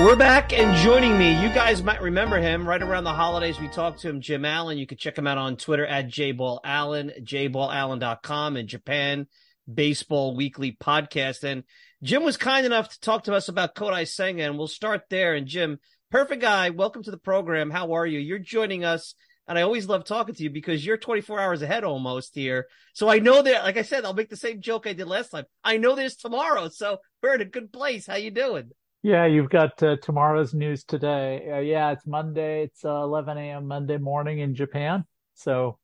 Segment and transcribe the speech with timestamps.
[0.00, 1.40] We're back and joining me.
[1.42, 3.60] You guys might remember him right around the holidays.
[3.60, 4.78] We talked to him, Jim Allen.
[4.78, 9.26] You can check him out on Twitter at jballallen, jballallen.com and Japan
[9.72, 11.44] Baseball Weekly podcast.
[11.44, 11.64] And
[12.02, 15.34] Jim was kind enough to talk to us about Kodai Senga, and we'll start there.
[15.34, 15.78] And Jim,
[16.10, 16.70] perfect guy.
[16.70, 17.70] Welcome to the program.
[17.70, 18.20] How are you?
[18.20, 19.14] You're joining us.
[19.46, 22.68] And I always love talking to you because you're 24 hours ahead almost here.
[22.94, 25.28] So I know that, like I said, I'll make the same joke I did last
[25.28, 25.44] time.
[25.62, 26.70] I know there's tomorrow.
[26.70, 28.06] So we're in a good place.
[28.06, 28.70] How you doing?
[29.02, 31.50] Yeah, you've got uh, tomorrow's news today.
[31.50, 32.64] Uh, yeah, it's Monday.
[32.64, 33.66] It's uh, 11 a.m.
[33.66, 35.04] Monday morning in Japan.
[35.34, 35.78] So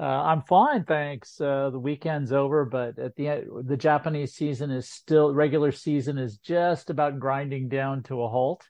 [0.00, 1.40] uh, I'm fine, thanks.
[1.40, 6.18] Uh, the weekend's over, but at the end, the Japanese season is still regular season
[6.18, 8.64] is just about grinding down to a halt.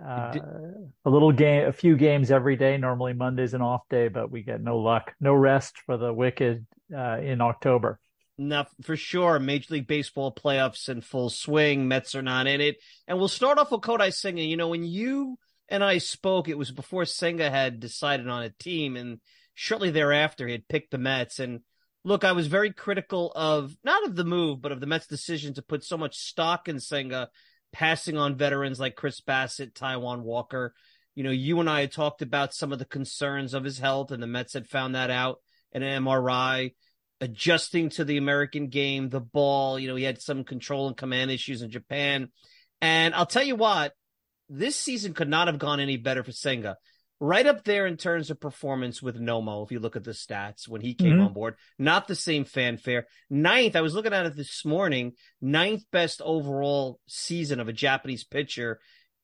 [0.00, 0.34] Uh,
[1.04, 2.76] a little game, a few games every day.
[2.76, 6.64] Normally Monday's an off day, but we get no luck, no rest for the wicked
[6.90, 7.98] in October.
[8.38, 11.88] Now, for sure, Major League Baseball playoffs in full swing.
[11.88, 12.76] Mets are not in it.
[13.06, 14.42] And we'll start off with Kodai Senga.
[14.42, 18.50] You know, when you and I spoke, it was before Senga had decided on a
[18.50, 19.20] team, and
[19.54, 21.38] shortly thereafter, he had picked the Mets.
[21.38, 21.60] And
[22.04, 25.54] look, I was very critical of not of the move, but of the Mets' decision
[25.54, 27.30] to put so much stock in Senga,
[27.72, 30.74] passing on veterans like Chris Bassitt, Taijuan Walker.
[31.14, 34.12] You know, you and I had talked about some of the concerns of his health,
[34.12, 35.40] and the Mets had found that out
[35.72, 36.72] in an MRI
[37.20, 39.78] adjusting to the American game, the ball.
[39.78, 42.28] You know, he had some control and command issues in Japan.
[42.80, 43.92] And I'll tell you what,
[44.48, 46.76] this season could not have gone any better for Senga.
[47.18, 50.68] Right up there in terms of performance with Nomo, if you look at the stats
[50.68, 51.22] when he came mm-hmm.
[51.22, 53.06] on board, not the same fanfare.
[53.30, 58.24] Ninth, I was looking at it this morning, ninth best overall season of a Japanese
[58.24, 58.80] pitcher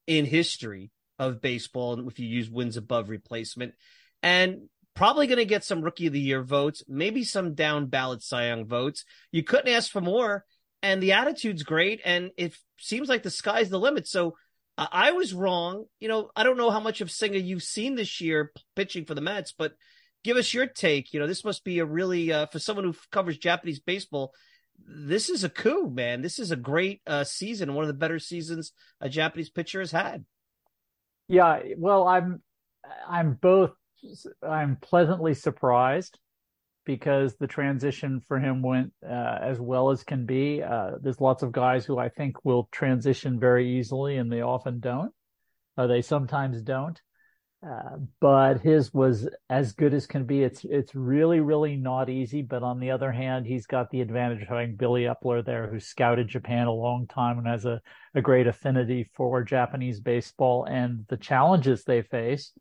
[0.07, 3.75] in history of baseball, and if you use wins above replacement.
[4.23, 8.23] And Probably going to get some rookie of the year votes, maybe some down ballot
[8.23, 9.05] Cy Young votes.
[9.31, 10.45] You couldn't ask for more.
[10.83, 12.01] And the attitude's great.
[12.05, 14.07] And it seems like the sky's the limit.
[14.07, 14.37] So
[14.77, 15.85] uh, I was wrong.
[16.01, 19.15] You know, I don't know how much of Senga you've seen this year pitching for
[19.15, 19.75] the Mets, but
[20.25, 21.13] give us your take.
[21.13, 24.33] You know, this must be a really, uh, for someone who covers Japanese baseball,
[24.87, 26.23] this is a coup, man.
[26.23, 29.93] This is a great uh, season, one of the better seasons a Japanese pitcher has
[29.93, 30.25] had.
[31.29, 32.43] Yeah, well, I'm
[33.09, 33.71] I'm both
[34.43, 36.19] I'm pleasantly surprised
[36.85, 40.63] because the transition for him went uh, as well as can be.
[40.63, 44.81] Uh, there's lots of guys who I think will transition very easily, and they often
[44.81, 45.13] don't.
[45.77, 47.01] Uh, they sometimes don't.
[47.65, 50.43] Uh, but his was as good as can be.
[50.43, 52.43] It's it's really really not easy.
[52.43, 55.79] But on the other hand, he's got the advantage of having Billy Eppler there, who
[55.79, 57.81] scouted Japan a long time and has a,
[58.17, 62.53] a great affinity for Japanese baseball and the challenges they face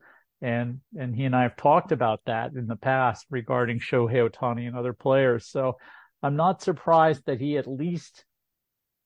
[0.41, 4.67] and and he and I have talked about that in the past regarding Shohei Ohtani
[4.67, 5.47] and other players.
[5.47, 5.77] So
[6.23, 8.25] I'm not surprised that he at least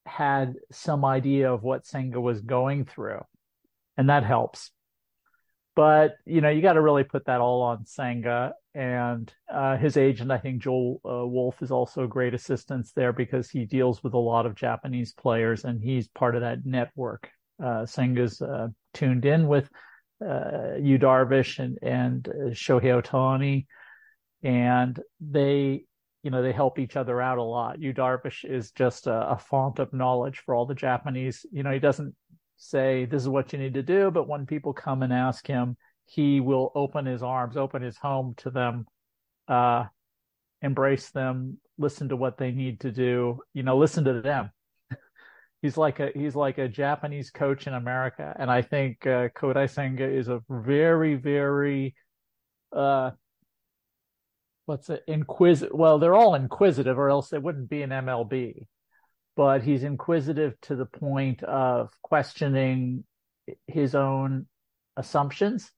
[0.06, 3.22] had some idea of what Senga was going through,
[3.98, 4.72] and that helps.
[5.76, 9.98] But you know, you got to really put that all on Senga and uh, his
[9.98, 10.32] agent.
[10.32, 14.18] I think Joel uh, Wolfe is also great assistance there because he deals with a
[14.18, 17.30] lot of Japanese players, and he's part of that network.
[17.62, 19.70] Uh, Senga's uh, tuned in with
[20.24, 23.66] uh, Yu Darvish and and uh, Shohei Ohtani,
[24.44, 25.86] and they
[26.24, 27.80] you know they help each other out a lot.
[27.82, 31.46] Yu Darvish is just a, a font of knowledge for all the Japanese.
[31.52, 32.16] You know he doesn't
[32.58, 35.78] say this is what you need to do, but when people come and ask him,
[36.06, 38.86] he will open his arms, open his home to them,
[39.48, 39.86] uh,
[40.62, 43.40] embrace them, listen to what they need to do.
[43.54, 44.52] You know, listen to them
[45.66, 49.68] he's like a he's like a Japanese coach in America, and I think uh, Kodai
[49.70, 51.96] Senga is a very very
[52.76, 53.12] uh
[54.66, 58.66] what's it inquisitive well they're all inquisitive or else they wouldn't be an MLB
[59.36, 63.04] but he's inquisitive to the point of questioning
[63.68, 64.46] his own
[64.98, 65.72] assumptions.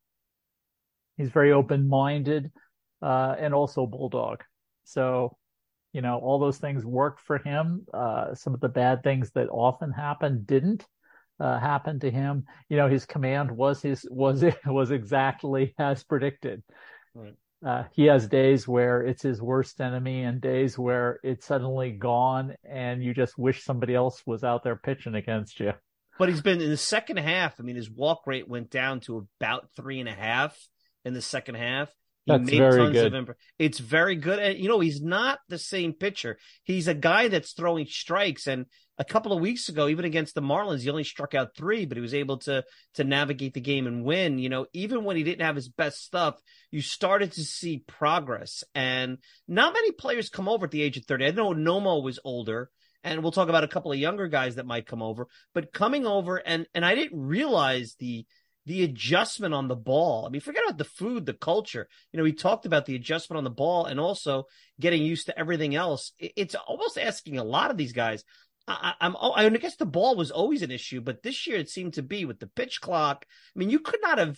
[1.17, 2.51] He's very open-minded
[3.01, 4.43] uh, and also bulldog.
[4.83, 5.37] So
[5.93, 7.85] you know all those things worked for him.
[7.93, 10.85] Uh, some of the bad things that often happen didn't
[11.39, 12.45] uh, happen to him.
[12.69, 16.63] You know his command was his was was exactly as predicted.
[17.15, 17.35] Right.
[17.65, 22.55] uh, he has days where it's his worst enemy and days where it's suddenly gone
[22.63, 25.73] and you just wish somebody else was out there pitching against you.
[26.19, 29.27] But he's been in the second half i mean his walk rate went down to
[29.39, 30.55] about three and a half
[31.05, 31.91] in the second half
[32.27, 33.05] That's made very tons good.
[33.07, 34.39] of imp- It's very good.
[34.39, 36.37] And you know, he's not the same pitcher.
[36.63, 38.47] He's a guy that's throwing strikes.
[38.47, 38.65] And
[38.97, 41.97] a couple of weeks ago, even against the Marlins, he only struck out three, but
[41.97, 42.63] he was able to
[42.95, 44.39] to navigate the game and win.
[44.39, 46.35] You know, even when he didn't have his best stuff,
[46.71, 48.63] you started to see progress.
[48.75, 51.25] And not many players come over at the age of 30.
[51.25, 52.69] I know Nomo was older,
[53.03, 56.05] and we'll talk about a couple of younger guys that might come over, but coming
[56.05, 58.25] over and and I didn't realize the
[58.67, 60.25] the adjustment on the ball.
[60.25, 61.87] I mean, forget about the food, the culture.
[62.11, 64.43] You know, we talked about the adjustment on the ball and also
[64.77, 66.11] getting used to everything else.
[66.19, 68.25] It's almost asking a lot of these guys.
[68.67, 71.69] I, I'm, oh, I guess the ball was always an issue, but this year it
[71.69, 73.25] seemed to be with the pitch clock.
[73.25, 74.37] I mean, you could not have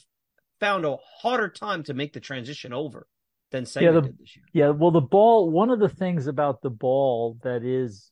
[0.60, 3.08] found a harder time to make the transition over
[3.50, 3.66] than
[3.96, 4.46] the- did this year.
[4.54, 8.12] Yeah, well, the ball, one of the things about the ball that is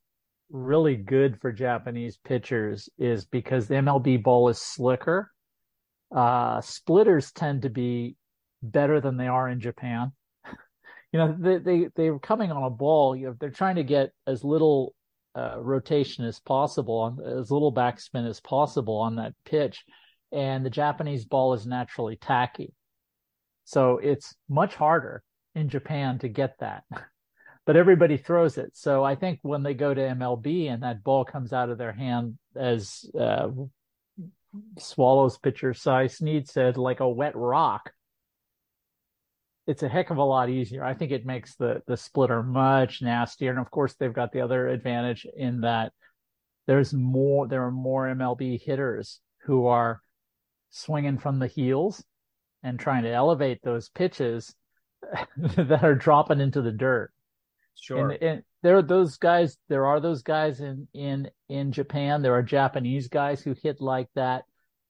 [0.49, 5.31] really good for Japanese pitchers is because the MLB ball is slicker.
[6.13, 8.15] Uh, splitters tend to be
[8.63, 10.11] better than they are in Japan.
[11.13, 14.11] You know, they, they, they're coming on a ball, you know, they're trying to get
[14.27, 14.93] as little
[15.37, 19.85] uh, rotation as possible, on as little backspin as possible on that pitch.
[20.33, 22.73] And the Japanese ball is naturally tacky.
[23.63, 25.23] So it's much harder
[25.55, 26.83] in Japan to get that.
[27.65, 28.77] But everybody throws it.
[28.77, 31.91] So I think when they go to MLB and that ball comes out of their
[31.91, 33.49] hand, as uh,
[34.77, 37.91] Swallows pitcher Cy Sneed said, like a wet rock,
[39.67, 40.83] it's a heck of a lot easier.
[40.83, 43.51] I think it makes the the splitter much nastier.
[43.51, 45.91] And of course, they've got the other advantage in that
[46.67, 47.47] there's more.
[47.47, 50.01] There are more MLB hitters who are
[50.69, 52.03] swinging from the heels
[52.63, 54.55] and trying to elevate those pitches
[55.37, 57.11] that are dropping into the dirt.
[57.75, 58.17] Sure.
[58.63, 59.57] There are those guys.
[59.69, 62.21] There are those guys in in in Japan.
[62.21, 64.45] There are Japanese guys who hit like that,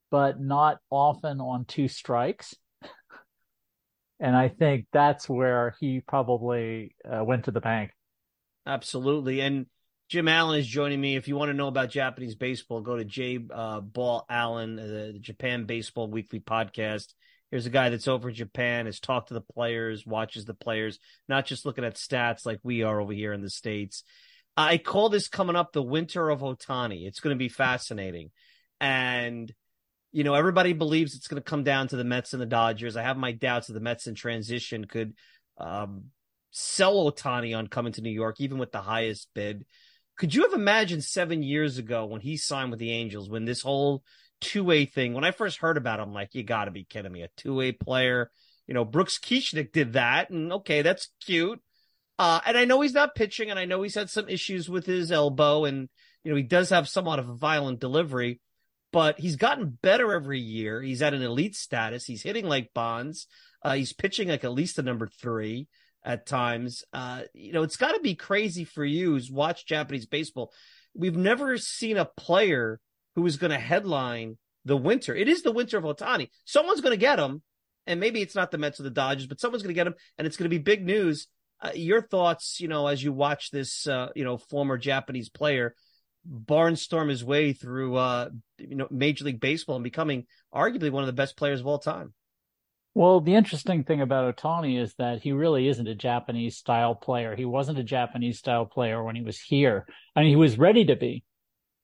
[0.09, 2.55] but not often on two strikes.
[4.19, 7.91] and I think that's where he probably uh, went to the bank.
[8.65, 9.41] Absolutely.
[9.41, 9.65] And
[10.09, 11.17] Jim Allen is joining me.
[11.17, 15.11] If you want to know about Japanese baseball, go to Jay uh, Ball Allen, uh,
[15.13, 17.13] the Japan Baseball Weekly podcast.
[17.51, 20.99] Here's a guy that's over in Japan, has talked to the players, watches the players,
[21.29, 24.03] not just looking at stats like we are over here in the States.
[24.57, 27.07] I call this coming up the winter of Otani.
[27.07, 28.31] It's going to be fascinating.
[28.81, 29.53] And,
[30.11, 32.97] you know, everybody believes it's going to come down to the Mets and the Dodgers.
[32.97, 35.13] I have my doubts that the Mets in transition could
[35.57, 36.05] um,
[36.51, 39.65] sell Otani on coming to New York, even with the highest bid.
[40.17, 43.61] Could you have imagined seven years ago when he signed with the Angels, when this
[43.61, 44.03] whole
[44.41, 47.11] two way thing, when I first heard about him, like, you got to be kidding
[47.11, 47.23] me.
[47.23, 48.31] A two way player.
[48.67, 50.29] You know, Brooks Kieschnick did that.
[50.29, 51.61] And okay, that's cute.
[52.19, 54.85] Uh, and I know he's not pitching, and I know he's had some issues with
[54.85, 55.87] his elbow, and,
[56.23, 58.41] you know, he does have somewhat of a violent delivery,
[58.91, 60.81] but he's gotten better every year.
[60.81, 62.05] He's at an elite status.
[62.05, 63.27] He's hitting like Bonds.
[63.63, 65.67] Uh, he's pitching like at least a number three
[66.03, 66.83] at times.
[66.91, 70.51] Uh, you know, it's got to be crazy for you who's watched Japanese baseball.
[70.95, 72.79] We've never seen a player
[73.17, 75.15] who is going to headline the winter.
[75.15, 76.29] It is the winter of Otani.
[76.45, 77.41] Someone's going to get him,
[77.87, 79.95] and maybe it's not the Mets or the Dodgers, but someone's going to get him,
[80.19, 81.27] and it's going to be big news.
[81.59, 85.73] Uh, your thoughts, you know, as you watch this, uh, you know, former Japanese player
[86.29, 88.29] barnstorm his way through, uh,
[88.59, 91.79] you know, Major League Baseball and becoming arguably one of the best players of all
[91.79, 92.13] time.
[92.93, 97.35] Well, the interesting thing about Otani is that he really isn't a Japanese style player.
[97.35, 99.87] He wasn't a Japanese style player when he was here.
[100.15, 101.23] I mean, he was ready to be.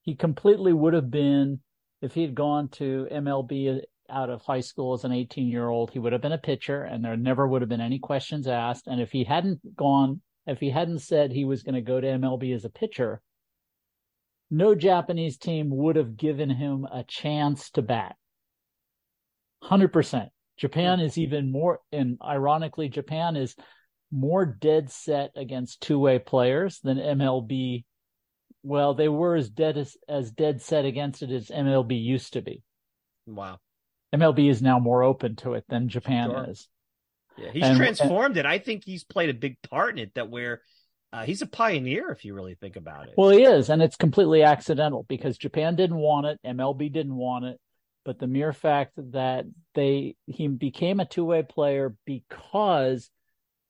[0.04, 1.60] He completely would have been
[2.02, 5.92] if he had gone to MLB out of high school as an 18 year old,
[5.92, 8.88] he would have been a pitcher and there never would have been any questions asked.
[8.88, 12.08] And if he hadn't gone, if he hadn't said he was going to go to
[12.08, 13.22] MLB as a pitcher,
[14.52, 18.16] no Japanese team would have given him a chance to bat.
[19.64, 20.28] 100%.
[20.58, 23.56] Japan is even more, and ironically, Japan is
[24.12, 27.86] more dead set against two way players than MLB.
[28.64, 32.42] Well, they were as dead as, as dead set against it as MLB used to
[32.42, 32.64] be.
[33.28, 33.60] Wow.
[34.16, 36.50] MLB is now more open to it than Japan Sure.
[36.50, 36.68] is.
[37.38, 38.46] Yeah, he's And- transformed it.
[38.46, 40.62] I think he's played a big part in it that where
[41.12, 43.14] uh, he's a pioneer, if you really think about it.
[43.18, 47.46] Well, he is, and it's completely accidental because Japan didn't want it, MLB didn't want
[47.46, 47.60] it,
[48.06, 53.10] but the mere fact that they he became a two way player because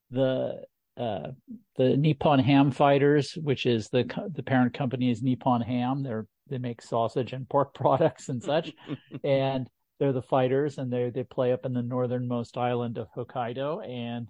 [0.09, 0.63] the
[0.97, 1.31] uh,
[1.77, 6.03] the Nippon Ham Fighters, which is the the parent company is Nippon Ham.
[6.03, 8.71] They're they make sausage and pork products and such,
[9.23, 9.67] and
[9.99, 14.27] they're the fighters, and they they play up in the northernmost island of Hokkaido, and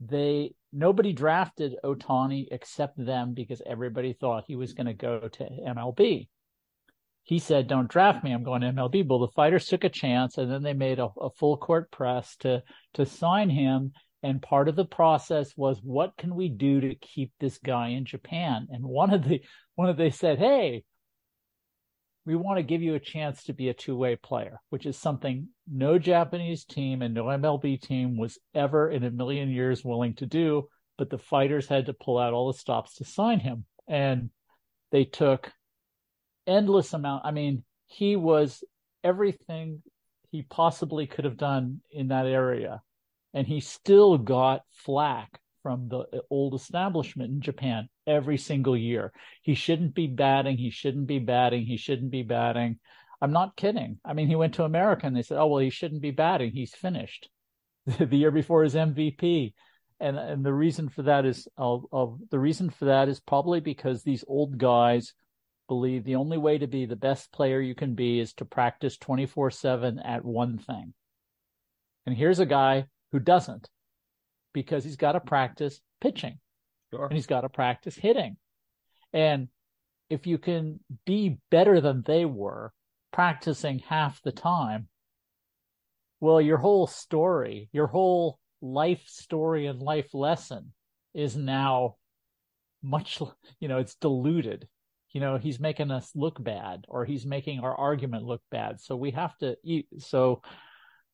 [0.00, 5.44] they nobody drafted Otani except them because everybody thought he was going to go to
[5.44, 6.28] MLB.
[7.22, 8.32] He said, "Don't draft me.
[8.32, 11.08] I'm going to MLB." Well, the fighters took a chance, and then they made a,
[11.20, 12.62] a full court press to
[12.94, 13.92] to sign him.
[14.24, 18.06] And part of the process was what can we do to keep this guy in
[18.06, 18.66] Japan?
[18.70, 19.42] And one of the
[19.74, 20.84] one of they said, "Hey,
[22.24, 25.48] we want to give you a chance to be a two-way player," which is something
[25.70, 30.26] no Japanese team and no MLB team was ever in a million years willing to
[30.26, 33.66] do, but the fighters had to pull out all the stops to sign him.
[33.86, 34.30] And
[34.90, 35.52] they took
[36.46, 38.64] endless amount I mean, he was
[39.02, 39.82] everything
[40.30, 42.80] he possibly could have done in that area
[43.34, 49.12] and he still got flack from the old establishment in Japan every single year.
[49.42, 50.56] He shouldn't be batting.
[50.56, 51.66] He shouldn't be batting.
[51.66, 52.78] He shouldn't be batting.
[53.20, 53.98] I'm not kidding.
[54.04, 56.52] I mean, he went to America and they said, "Oh well, he shouldn't be batting.
[56.52, 57.28] He's finished."
[57.86, 59.52] the year before his MVP,
[60.00, 61.78] and and the reason for that is, uh,
[62.30, 65.14] the reason for that is probably because these old guys
[65.68, 68.98] believe the only way to be the best player you can be is to practice
[68.98, 70.92] 24 7 at one thing.
[72.06, 73.70] And here's a guy who doesn't
[74.52, 76.36] because he's got to practice pitching
[76.92, 77.04] sure.
[77.04, 78.36] and he's got to practice hitting.
[79.12, 79.46] And
[80.10, 82.72] if you can be better than they were
[83.12, 84.88] practicing half the time,
[86.18, 90.72] well, your whole story, your whole life story and life lesson
[91.14, 91.94] is now
[92.82, 93.20] much,
[93.60, 94.66] you know, it's diluted.
[95.12, 98.80] You know, he's making us look bad or he's making our argument look bad.
[98.80, 99.86] So we have to eat.
[99.98, 100.42] So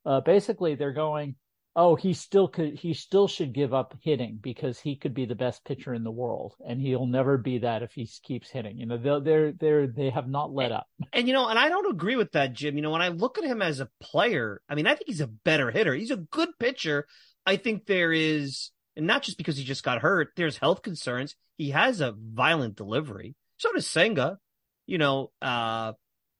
[0.07, 1.35] uh, basically, they're going,
[1.77, 5.35] oh, he still could, he still should give up hitting because he could be the
[5.35, 8.79] best pitcher in the world, and he'll never be that if he keeps hitting.
[8.79, 10.87] You know, they're they're they're they have not let up.
[11.13, 12.77] And you know, and I don't agree with that, Jim.
[12.77, 15.21] You know, when I look at him as a player, I mean, I think he's
[15.21, 15.95] a better hitter.
[15.95, 17.07] He's a good pitcher.
[17.47, 20.31] I think there is, and not just because he just got hurt.
[20.37, 21.37] There's health concerns.
[21.57, 23.35] He has a violent delivery.
[23.59, 24.39] So does Senga.
[24.87, 25.93] You know, uh,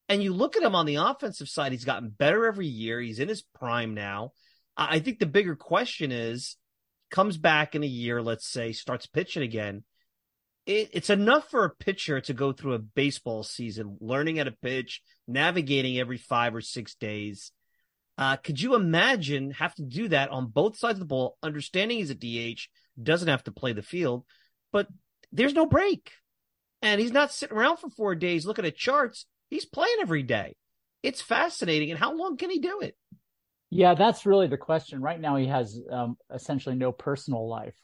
[0.09, 3.01] and you look at him on the offensive side, he's gotten better every year.
[3.01, 4.33] He's in his prime now.
[4.77, 6.57] I think the bigger question is
[7.11, 9.85] comes back in a year, let's say, starts pitching again.
[10.67, 14.53] It, it's enough for a pitcher to go through a baseball season, learning how to
[14.53, 17.53] pitch, navigating every five or six days.
[18.17, 21.99] Uh, could you imagine have to do that on both sides of the ball, understanding
[21.99, 22.61] he's a DH,
[23.03, 24.25] doesn't have to play the field,
[24.73, 24.87] but
[25.33, 26.13] there's no break.
[26.83, 29.27] And he's not sitting around for four days looking at charts.
[29.49, 30.57] He's playing every day.
[31.03, 31.91] It's fascinating.
[31.91, 32.97] And how long can he do it?
[33.71, 35.01] Yeah, that's really the question.
[35.01, 37.77] Right now, he has um, essentially no personal life.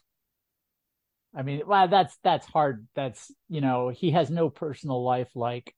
[1.33, 2.87] I mean, well, that's that's hard.
[2.93, 5.29] That's you know, he has no personal life.
[5.33, 5.73] Like,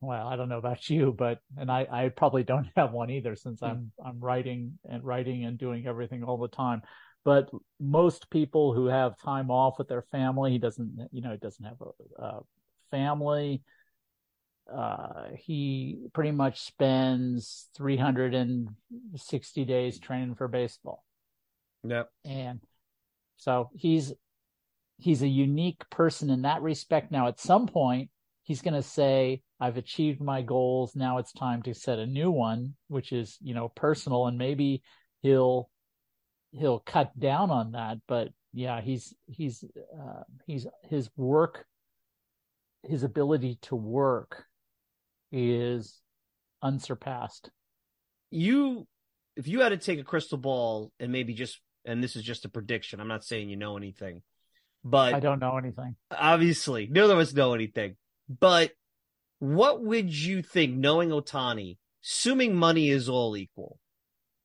[0.00, 3.34] well, I don't know about you, but and I I probably don't have one either
[3.34, 3.66] since hmm.
[3.66, 6.82] I'm I'm writing and writing and doing everything all the time.
[7.24, 11.08] But most people who have time off with their family, he doesn't.
[11.12, 12.40] You know, he doesn't have a, a
[12.90, 13.62] family
[14.72, 21.04] uh, he pretty much spends 360 days training for baseball.
[21.84, 22.10] Yep.
[22.24, 22.60] And
[23.36, 24.12] so he's
[24.98, 27.12] he's a unique person in that respect.
[27.12, 28.10] Now, at some point,
[28.42, 30.96] he's going to say, "I've achieved my goals.
[30.96, 34.82] Now it's time to set a new one, which is you know personal." And maybe
[35.22, 35.70] he'll
[36.50, 37.98] he'll cut down on that.
[38.08, 39.62] But yeah, he's he's
[39.96, 41.66] uh, he's his work,
[42.82, 44.45] his ability to work
[45.32, 46.00] is
[46.62, 47.50] unsurpassed.
[48.30, 48.86] You,
[49.36, 52.44] if you had to take a crystal ball and maybe just, and this is just
[52.44, 54.22] a prediction, I'm not saying you know anything,
[54.84, 55.96] but I don't know anything.
[56.10, 57.96] Obviously, neither of us know anything.
[58.28, 58.72] But
[59.38, 63.78] what would you think, knowing Otani, assuming money is all equal?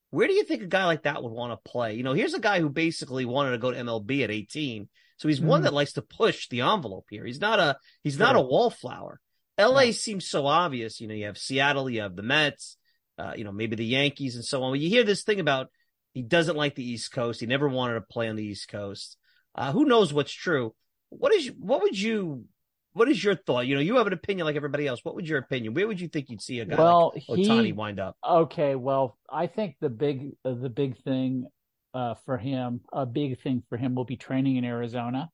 [0.10, 1.94] Where do you think a guy like that would want to play?
[1.94, 4.90] You know, here's a guy who basically wanted to go to MLB at 18.
[5.18, 5.46] So he's mm.
[5.46, 5.66] one hmm.
[5.66, 7.26] that likes to push the envelope here.
[7.26, 8.26] He's not a he's sure.
[8.26, 9.22] not a wallflower.
[9.62, 9.92] LA yeah.
[9.92, 11.00] seems so obvious.
[11.00, 12.78] You know, you have Seattle, you have the Mets,
[13.18, 14.74] uh, you know, maybe the Yankees and so on.
[14.74, 15.68] But you hear this thing about
[16.14, 17.40] he doesn't like the East Coast.
[17.40, 19.18] He never wanted to play on the East Coast.
[19.56, 20.74] Uh, who knows what's true?
[21.10, 22.46] What is what would you
[22.94, 23.68] what is your thought?
[23.68, 25.04] You know, you have an opinion like everybody else.
[25.04, 25.74] What would your opinion?
[25.74, 28.18] Where would you think you'd see a guy well, like Ohtani he, wind up?
[28.28, 31.48] Okay, well, I think the big uh, the big thing
[31.94, 35.30] uh, for him, a big thing for him will be training in Arizona.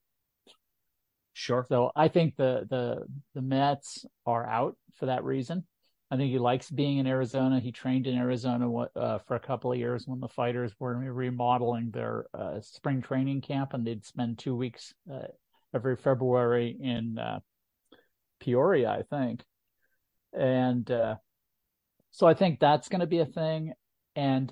[1.40, 1.68] Sure.
[1.70, 5.68] So I think the the the Mets are out for that reason.
[6.10, 7.60] I think he likes being in Arizona.
[7.60, 11.92] He trained in Arizona uh, for a couple of years when the Fighters were remodeling
[11.92, 15.28] their uh, spring training camp, and they'd spend two weeks uh,
[15.76, 17.40] every February in uh,
[18.40, 19.44] Peoria, I think.
[20.34, 21.18] And uh,
[22.10, 23.74] so I think that's going to be a thing.
[24.16, 24.52] And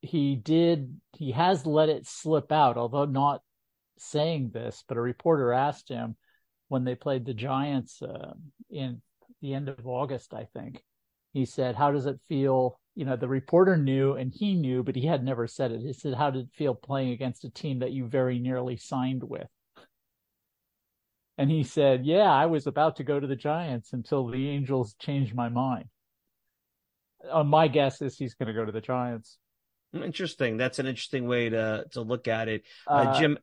[0.00, 3.42] he did, he has let it slip out, although not
[3.98, 6.16] saying this, but a reporter asked him
[6.68, 8.34] when they played the Giants uh,
[8.70, 9.00] in
[9.40, 10.82] the end of August, I think.
[11.32, 14.96] He said, "How does it feel you know, the reporter knew and he knew, but
[14.96, 15.82] he had never said it.
[15.82, 19.22] He said, How did it feel playing against a team that you very nearly signed
[19.22, 19.46] with?
[21.36, 24.96] And he said, Yeah, I was about to go to the Giants until the Angels
[24.98, 25.84] changed my mind.
[27.30, 29.36] Uh, my guess is he's going to go to the Giants.
[29.92, 30.56] Interesting.
[30.56, 32.62] That's an interesting way to to look at it.
[32.88, 33.38] Uh, uh, Jim,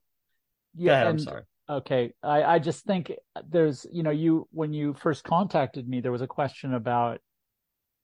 [0.75, 1.44] yeah, ahead, I'm sorry.
[1.70, 3.12] Okay, I, I just think
[3.50, 7.20] there's, you know, you when you first contacted me, there was a question about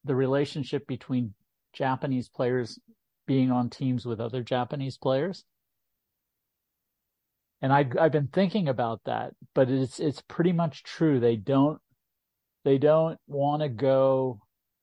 [0.04, 1.34] the relationship between
[1.72, 2.78] Japanese players
[3.26, 5.44] being on teams with other Japanese players.
[7.62, 11.20] And I I've been thinking about that, but it's it's pretty much true.
[11.20, 11.78] They don't
[12.64, 14.40] they don't want to go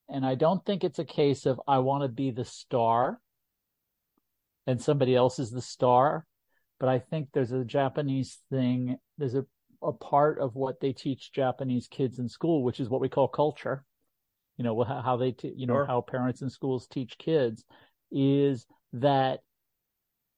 [0.09, 3.19] and I don't think it's a case of I want to be the star
[4.65, 6.25] and somebody else is the star,
[6.79, 9.45] but I think there's a Japanese thing, there's a
[9.83, 13.27] a part of what they teach Japanese kids in school, which is what we call
[13.27, 13.85] culture
[14.57, 15.85] you know how they t- you know sure.
[15.85, 17.63] how parents in schools teach kids
[18.11, 19.41] is that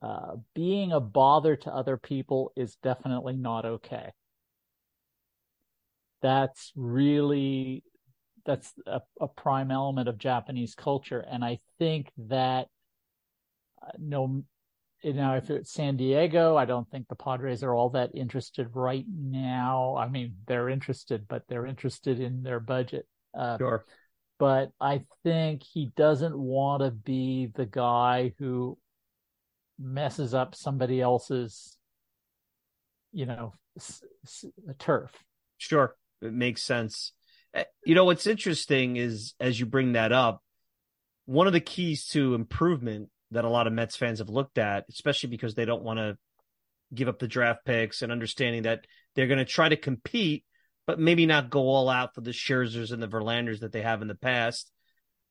[0.01, 4.12] uh, being a bother to other people is definitely not okay
[6.22, 7.84] that's really
[8.46, 12.67] that's a, a prime element of japanese culture and i think that
[13.81, 14.43] uh, no
[15.01, 18.68] you know, if it's San Diego, I don't think the Padres are all that interested
[18.74, 19.96] right now.
[19.98, 23.08] I mean, they're interested, but they're interested in their budget.
[23.38, 23.86] Uh, sure
[24.39, 28.77] but I think he doesn't want to be the guy who
[29.77, 31.77] messes up somebody else's,
[33.12, 34.46] you know, s- s-
[34.79, 35.12] turf.
[35.58, 37.12] Sure, it makes sense.
[37.53, 40.41] Eh, you know what's interesting is as you bring that up,
[41.25, 44.86] one of the keys to improvement that a lot of Mets fans have looked at,
[44.90, 46.18] especially because they don't want to
[46.94, 50.44] give up the draft picks and understanding that they're going to try to compete
[50.90, 54.02] but maybe not go all out for the Scherzers and the Verlanders that they have
[54.02, 54.72] in the past.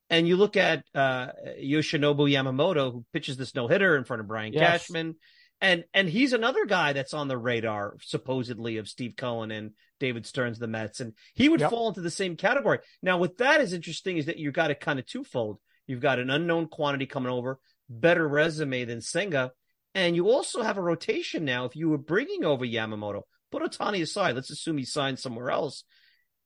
[0.09, 4.27] And you look at uh, Yoshinobu Yamamoto, who pitches this no hitter in front of
[4.29, 4.87] Brian yes.
[4.87, 5.15] Cashman,
[5.59, 10.25] and and he's another guy that's on the radar supposedly of Steve Cohen and David
[10.25, 11.71] Stearns, the Mets, and he would yep.
[11.71, 12.79] fall into the same category.
[13.03, 15.59] Now, what that is interesting is that you've got it kind of twofold.
[15.87, 19.51] You've got an unknown quantity coming over, better resume than Senga,
[19.95, 21.65] and you also have a rotation now.
[21.65, 24.35] If you were bringing over Yamamoto, put Ohtani aside.
[24.35, 25.83] Let's assume he signed somewhere else.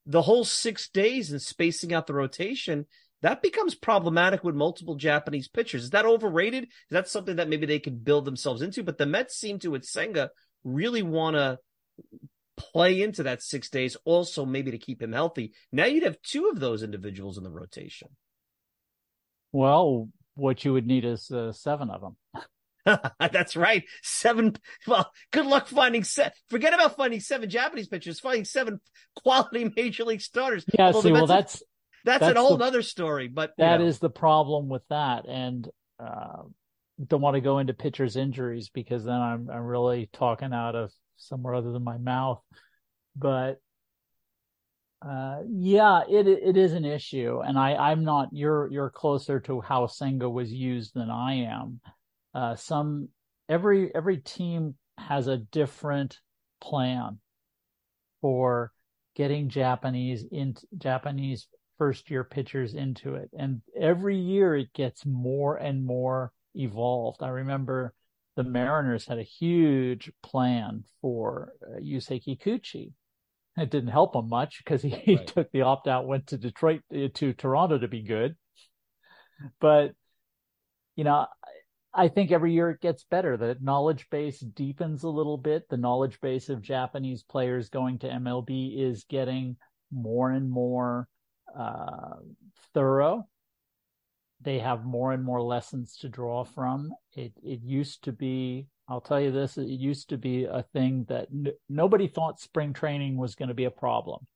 [0.06, 2.86] The whole six days and spacing out the rotation,
[3.21, 5.84] that becomes problematic with multiple Japanese pitchers.
[5.84, 6.65] Is that overrated?
[6.65, 8.84] Is that something that maybe they could build themselves into?
[8.84, 10.29] But the Mets seem to, with Senga,
[10.63, 11.58] really want to
[12.58, 15.53] play into that six days, also maybe to keep him healthy.
[15.71, 18.10] Now you'd have two of those individuals in the rotation.
[19.51, 22.17] Well, what you would need is uh, seven of them.
[23.19, 23.84] That's right.
[24.02, 24.56] Seven.
[24.88, 26.34] Well, good luck finding seven.
[26.50, 28.19] Forget about finding seven Japanese pitchers.
[28.19, 28.82] Finding seven
[29.15, 30.65] quality major league starters.
[30.78, 30.91] Yeah.
[30.91, 31.65] See, well, that's, a,
[32.06, 33.28] that's that's, a whole other story.
[33.28, 33.86] But that know.
[33.86, 35.67] is the problem with that, and
[36.00, 36.43] uh,
[37.06, 40.91] don't want to go into pitchers' injuries because then I'm I'm really talking out of
[41.15, 42.41] somewhere other than my mouth.
[43.15, 43.62] But
[45.08, 48.30] uh, yeah, it it is an issue, and I I'm not.
[48.32, 51.82] You're you're closer to how Senga was used than I am
[52.34, 53.10] uh, some
[53.50, 56.20] every every team has a different
[56.62, 57.20] plan
[58.22, 58.72] for
[59.16, 65.58] getting Japanese in Japanese first year pitchers into it, and every year it gets more
[65.58, 67.22] and more evolved.
[67.22, 67.94] I remember
[68.36, 72.94] the Mariners had a huge plan for uh, Yusei Kikuchi.
[73.58, 75.28] It didn't help him much because he, he right.
[75.28, 78.36] took the opt out, went to Detroit uh, to Toronto to be good.
[79.60, 79.94] But
[80.96, 81.28] you know,
[81.94, 83.38] I think every year it gets better.
[83.38, 85.70] The knowledge base deepens a little bit.
[85.70, 89.58] The knowledge base of Japanese players going to MLB is getting
[89.92, 91.08] more and more
[91.58, 92.16] uh,
[92.74, 93.28] thorough.
[94.42, 96.92] They have more and more lessons to draw from.
[97.13, 101.06] It it used to be, I'll tell you this, it used to be a thing
[101.10, 104.28] that n- nobody thought spring training was going to be a problem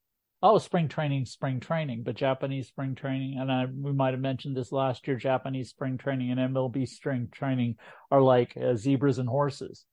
[0.43, 4.55] oh, spring training, spring training, but Japanese spring training, and I, we might have mentioned
[4.55, 7.75] this last year, Japanese spring training and MLB spring training
[8.12, 9.86] are like uh, zebras and horses.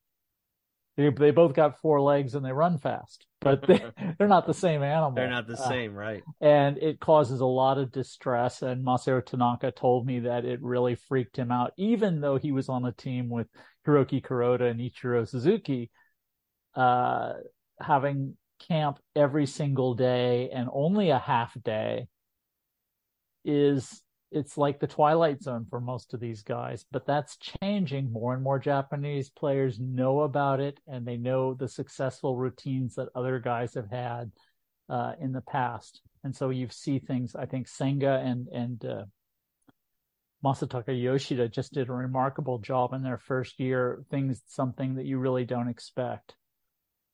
[0.97, 3.83] They, they both got four legs and they run fast, but they,
[4.17, 5.13] they're not the same animal.
[5.15, 6.23] They're not the uh, same, right?
[6.39, 8.61] And it causes a lot of distress.
[8.61, 12.69] And Masahiro Tanaka told me that it really freaked him out, even though he was
[12.69, 13.47] on a team with
[13.85, 15.89] Hiroki Kuroda and Ichiro Suzuki.
[16.75, 17.33] Uh,
[17.79, 18.35] having
[18.67, 22.07] camp every single day and only a half day
[23.43, 28.33] is it's like the twilight zone for most of these guys but that's changing more
[28.33, 33.39] and more japanese players know about it and they know the successful routines that other
[33.39, 34.31] guys have had
[34.89, 39.03] uh, in the past and so you see things i think senga and and uh,
[40.43, 44.03] Masataka Yoshida just did a remarkable job in their first year.
[44.11, 46.35] Things, something that you really don't expect.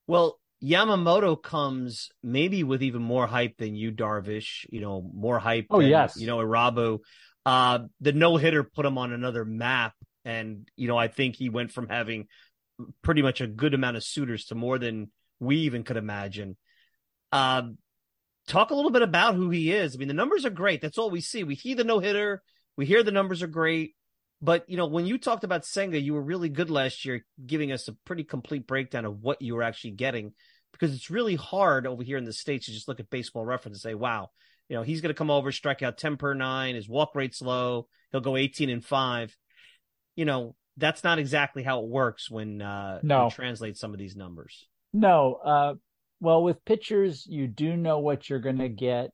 [0.08, 4.66] Well, Yamamoto comes maybe with even more hype than Yu, Darvish.
[4.70, 5.68] You know, more hype.
[5.70, 6.18] Oh than, yes.
[6.18, 7.00] You know, Irabu.
[7.46, 11.50] Uh, the no hitter put him on another map, and you know, I think he
[11.50, 12.28] went from having
[13.02, 16.58] pretty much a good amount of suitors to more than we even could imagine.
[17.32, 17.64] Uh,
[18.48, 19.96] talk a little bit about who he is.
[19.96, 20.82] I mean, the numbers are great.
[20.82, 21.44] That's all we see.
[21.44, 22.44] We see the no hitter.
[22.82, 23.94] We hear the numbers are great.
[24.42, 27.72] But you know, when you talked about Senga, you were really good last year, giving
[27.72, 30.34] us a pretty complete breakdown of what you were actually getting.
[30.72, 33.76] Because it's really hard over here in the states to just look at baseball reference
[33.76, 34.32] and say, "Wow,
[34.68, 37.40] you know, he's going to come over, strike out ten per nine, his walk rate's
[37.40, 39.38] low, he'll go eighteen and five.
[40.16, 43.26] You know, that's not exactly how it works when uh, no.
[43.26, 44.68] you translate some of these numbers.
[44.92, 45.74] No, uh,
[46.20, 49.12] well, with pitchers, you do know what you're going to get.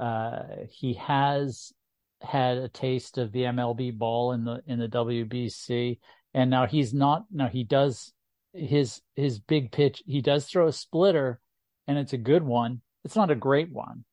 [0.00, 1.74] Uh, he has
[2.22, 5.98] had a taste of the MLB ball in the in the WBC,
[6.34, 7.24] and now he's not.
[7.30, 8.12] Now he does
[8.52, 10.02] his his big pitch.
[10.06, 11.40] He does throw a splitter,
[11.86, 12.80] and it's a good one.
[13.04, 14.04] It's not a great one.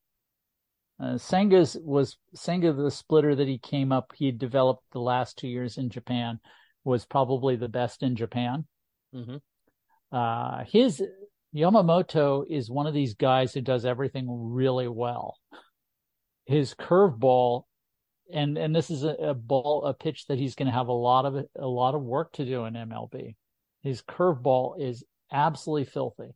[1.01, 4.11] Uh, Senga's was Senga the splitter that he came up.
[4.15, 6.39] He developed the last two years in Japan
[6.83, 8.65] was probably the best in Japan.
[9.15, 9.37] Mm-hmm.
[10.15, 11.01] Uh, his
[11.55, 15.37] Yamamoto is one of these guys who does everything really well.
[16.45, 17.63] His curveball,
[18.33, 20.93] and and this is a, a ball, a pitch that he's going to have a
[20.93, 23.35] lot of a lot of work to do in MLB.
[23.81, 26.35] His curveball is absolutely filthy.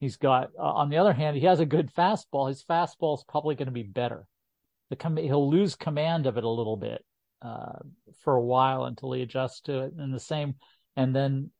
[0.00, 2.48] He's got, uh, on the other hand, he has a good fastball.
[2.48, 4.26] His fastball is probably going to be better.
[4.88, 7.04] The com- he'll lose command of it a little bit
[7.42, 7.78] uh,
[8.22, 9.92] for a while until he adjusts to it.
[9.98, 10.54] And the same,
[10.96, 11.50] and then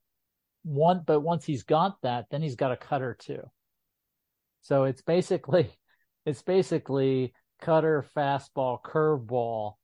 [0.63, 3.43] one, but once he's got that, then he's got a cutter too.
[4.63, 5.71] So it's basically,
[6.25, 9.75] it's basically cutter, fastball, curveball.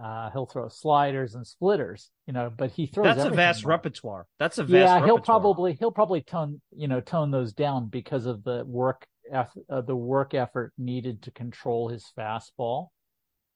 [0.00, 3.16] Uh, he'll throw sliders and splitters, you know, but he throws.
[3.16, 4.26] That's a vast repertoire.
[4.38, 4.72] That's a vast.
[4.72, 5.06] Yeah, repertoire.
[5.06, 9.44] he'll probably he'll probably tone you know tone those down because of the work uh,
[9.82, 12.88] the work effort needed to control his fastball,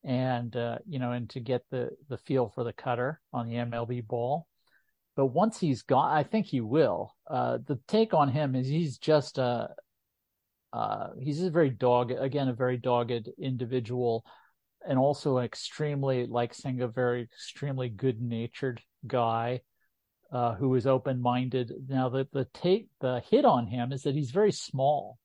[0.05, 3.57] and uh, you know, and to get the the feel for the cutter on the
[3.57, 4.47] MLB ball.
[5.17, 7.15] But once he's gone, I think he will.
[7.29, 9.71] Uh, the take on him is he's just a
[10.75, 14.25] uh, he's a very dogged again a very dogged individual
[14.87, 19.61] and also an extremely, like saying a very extremely good natured guy
[20.33, 21.73] uh, who is open minded.
[21.89, 25.19] Now the the take the hit on him is that he's very small.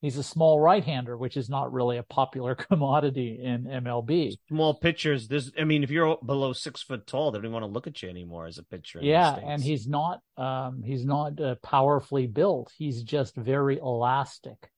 [0.00, 4.36] He's a small right hander, which is not really a popular commodity in MLB.
[4.48, 5.26] Small pitchers.
[5.26, 8.00] There's, I mean, if you're below six foot tall, they don't want to look at
[8.02, 9.00] you anymore as a pitcher.
[9.02, 12.72] Yeah, and he's not um, he's not uh, powerfully built.
[12.76, 14.70] He's just very elastic.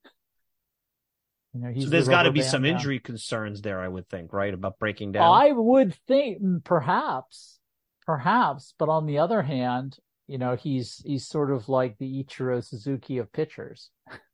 [1.52, 4.32] You know, so there's the got to be some injury concerns there, I would think,
[4.32, 4.54] right?
[4.54, 5.24] About breaking down.
[5.24, 7.58] I would think mm, perhaps,
[8.06, 12.64] perhaps, but on the other hand, you know, he's he's sort of like the Ichiro
[12.64, 13.90] Suzuki of pitchers.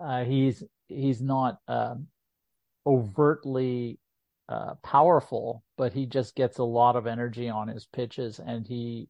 [0.00, 2.06] Uh, he's he's not um,
[2.86, 3.98] overtly
[4.48, 9.08] uh, powerful, but he just gets a lot of energy on his pitches, and he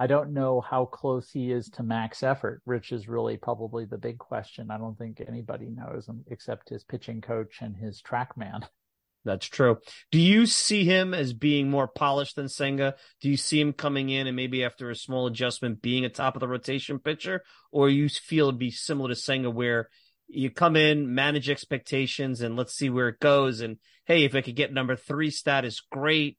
[0.00, 3.98] I don't know how close he is to max effort, which is really probably the
[3.98, 4.70] big question.
[4.70, 8.64] I don't think anybody knows except his pitching coach and his track man.
[9.24, 9.78] That's true.
[10.12, 12.94] Do you see him as being more polished than Senga?
[13.20, 16.36] Do you see him coming in and maybe after a small adjustment being a top
[16.36, 17.42] of the rotation pitcher?
[17.72, 19.90] Or you feel it'd be similar to Senga where
[20.28, 23.60] you come in, manage expectations, and let's see where it goes.
[23.60, 26.38] And hey, if I could get number three status, great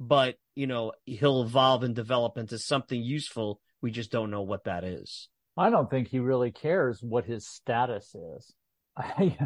[0.00, 3.60] but you know he'll evolve and develop into something useful.
[3.80, 5.28] We just don't know what that is.
[5.56, 8.54] I don't think he really cares what his status is.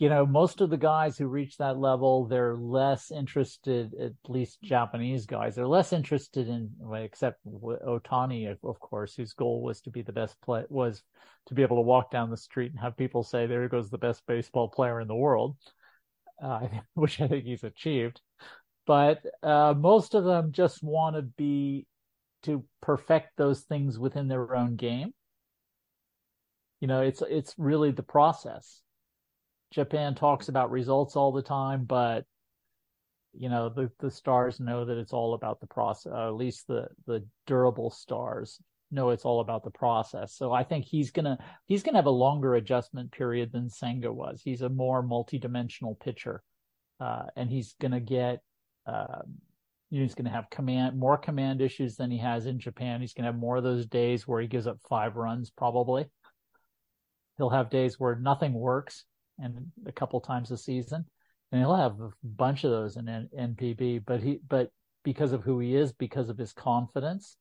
[0.00, 4.60] you know, most of the guys who reach that level, they're less interested, at least
[4.62, 10.02] Japanese guys, they're less interested in, except Otani, of course, whose goal was to be
[10.02, 11.02] the best play, was
[11.46, 13.98] to be able to walk down the street and have people say, there goes the
[13.98, 15.56] best baseball player in the world,
[16.42, 18.20] uh, which I think he's achieved
[18.90, 21.86] but uh, most of them just want to be
[22.42, 25.12] to perfect those things within their own game.
[26.80, 28.82] You know, it's it's really the process.
[29.70, 32.24] Japan talks about results all the time, but
[33.32, 36.12] you know the the stars know that it's all about the process.
[36.12, 40.34] At least the the durable stars know it's all about the process.
[40.34, 44.42] So I think he's gonna he's gonna have a longer adjustment period than Senga was.
[44.42, 46.42] He's a more multidimensional pitcher,
[46.98, 48.40] uh, and he's gonna get
[48.86, 49.22] uh,
[49.90, 53.00] he's going to have command more command issues than he has in Japan.
[53.00, 56.06] He's going to have more of those days where he gives up five runs probably.
[57.36, 59.04] He'll have days where nothing works
[59.42, 61.04] and a couple times a season.
[61.52, 64.04] and he'll have a bunch of those in NPB.
[64.06, 64.70] But he, but
[65.04, 67.36] because of who he is, because of his confidence,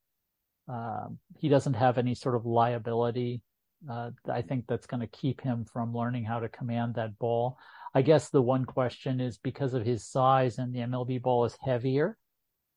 [0.68, 3.42] um, he doesn't have any sort of liability.
[3.90, 7.58] Uh, I think that's going to keep him from learning how to command that ball.
[7.94, 11.58] I guess the one question is because of his size and the MLB ball is
[11.62, 12.18] heavier,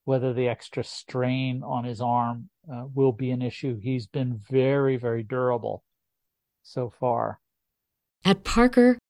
[0.05, 3.79] whether the extra strain on his arm uh, will be an issue.
[3.79, 5.85] He's been very, very durable
[6.63, 7.41] so far.
[8.25, 8.99] At Parker,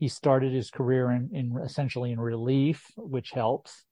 [0.00, 3.84] he started his career in, in essentially in relief, which helps.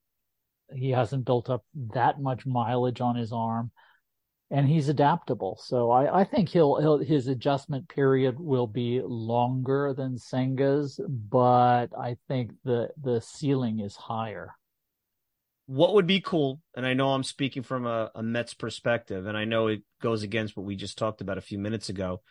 [0.73, 3.69] He hasn't built up that much mileage on his arm,
[4.49, 5.59] and he's adaptable.
[5.63, 11.87] So I, I think he'll, he'll his adjustment period will be longer than Senga's, but
[11.95, 14.55] I think the the ceiling is higher.
[15.67, 19.37] What would be cool, and I know I'm speaking from a, a Mets perspective, and
[19.37, 22.21] I know it goes against what we just talked about a few minutes ago.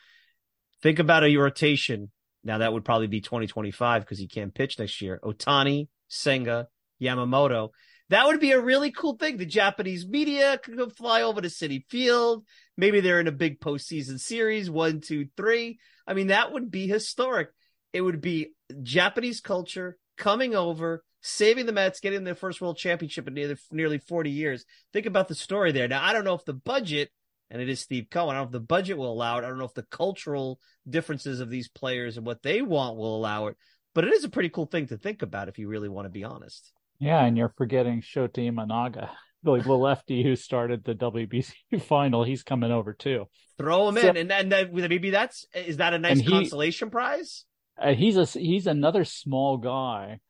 [0.83, 2.11] Think about a rotation
[2.49, 5.21] now that would probably be 2025 because he can't pitch next year.
[5.23, 6.69] Otani, Senga,
[7.01, 7.69] Yamamoto.
[8.09, 9.37] That would be a really cool thing.
[9.37, 12.47] The Japanese media could fly over to Citi Field.
[12.79, 15.79] Maybe they're in a big postseason series, one, two, three.
[16.07, 17.51] I mean, that would be historic.
[17.93, 23.29] It would be Japanese culture coming over, saving the Mets, getting their first world championship
[23.29, 24.65] in nearly 40 years.
[24.95, 25.87] Think about the story there.
[25.87, 27.11] Now, I don't know if the budget
[27.51, 28.37] and it is Steve Cohen.
[28.37, 29.45] I don't know if the budget will allow it.
[29.45, 33.17] I don't know if the cultural differences of these players and what they want will
[33.17, 33.57] allow it.
[33.95, 36.11] But it is a pretty cool thing to think about if you really want to
[36.11, 36.73] be honest.
[36.99, 39.11] Yeah, and you're forgetting Shota Imanaga,
[39.45, 42.25] like the lefty who started the WBC final.
[42.25, 43.27] He's coming over too.
[43.57, 46.91] Throw him so, in, and then that, maybe that's is that a nice he, consolation
[46.91, 47.45] prize?
[47.81, 50.21] Uh, he's a he's another small guy,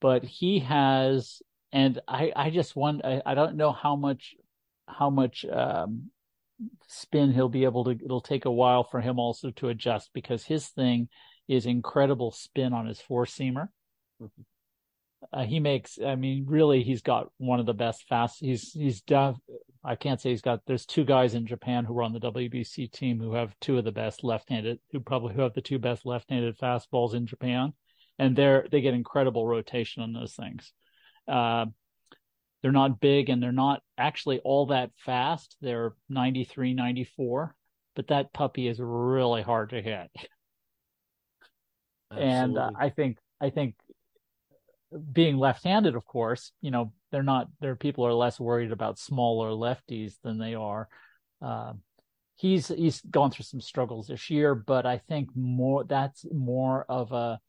[0.00, 4.34] but he has, and I I just want I, I don't know how much
[4.88, 6.10] how much um,
[6.88, 10.44] spin he'll be able to it'll take a while for him also to adjust because
[10.44, 11.08] his thing
[11.48, 13.68] is incredible spin on his four seamer
[14.20, 14.42] mm-hmm.
[15.32, 19.00] uh, he makes i mean really he's got one of the best fast he's he's
[19.02, 19.34] done
[19.84, 22.90] i can't say he's got there's two guys in japan who are on the wbc
[22.92, 26.06] team who have two of the best left-handed who probably who have the two best
[26.06, 27.72] left-handed fastballs in japan.
[28.18, 30.72] And they're they get incredible rotation on those things.
[31.26, 31.66] Uh,
[32.62, 35.56] they're not big and they're not actually all that fast.
[35.60, 37.54] They're 93, 94,
[37.96, 40.10] but that puppy is really hard to hit.
[42.10, 43.74] and uh, I think, I think
[45.12, 49.50] being left-handed, of course, you know, they're not, their people are less worried about smaller
[49.50, 50.88] lefties than they are.
[51.40, 51.72] Uh,
[52.36, 57.10] he's, he's gone through some struggles this year, but I think more, that's more of
[57.10, 57.40] a,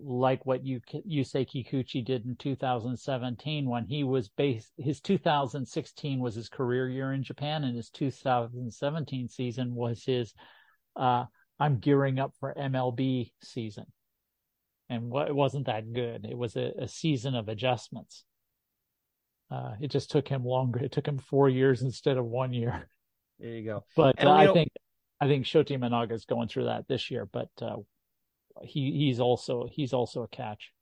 [0.00, 6.34] like what you Yusei Kikuchi did in 2017 when he was based his 2016 was
[6.34, 10.32] his career year in Japan and his 2017 season was his
[10.96, 11.24] uh,
[11.60, 13.86] I'm gearing up for MLB season.
[14.88, 16.26] And what, it wasn't that good.
[16.28, 18.24] It was a, a season of adjustments.
[19.50, 20.80] Uh, it just took him longer.
[20.80, 22.88] It took him four years instead of one year.
[23.38, 23.84] There you go.
[23.96, 24.68] But uh, I think
[25.20, 27.24] I think Shota Imanaga is going through that this year.
[27.24, 27.76] But uh,
[28.62, 30.72] he he's also he's also a catch.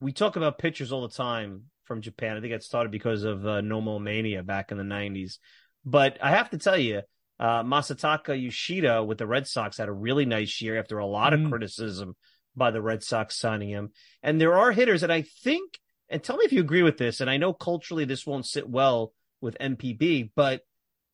[0.00, 2.36] We talk about pitchers all the time from Japan.
[2.36, 5.38] I think it started because of uh, Nomo Mania back in the '90s.
[5.84, 7.02] But I have to tell you,
[7.38, 11.32] uh, Masataka Yoshida with the Red Sox had a really nice year after a lot
[11.32, 11.48] of mm.
[11.48, 12.16] criticism
[12.54, 13.90] by the Red Sox signing him.
[14.22, 17.20] And there are hitters, and I think and tell me if you agree with this.
[17.20, 20.62] And I know culturally this won't sit well with NPB, but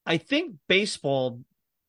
[0.04, 1.40] I think baseball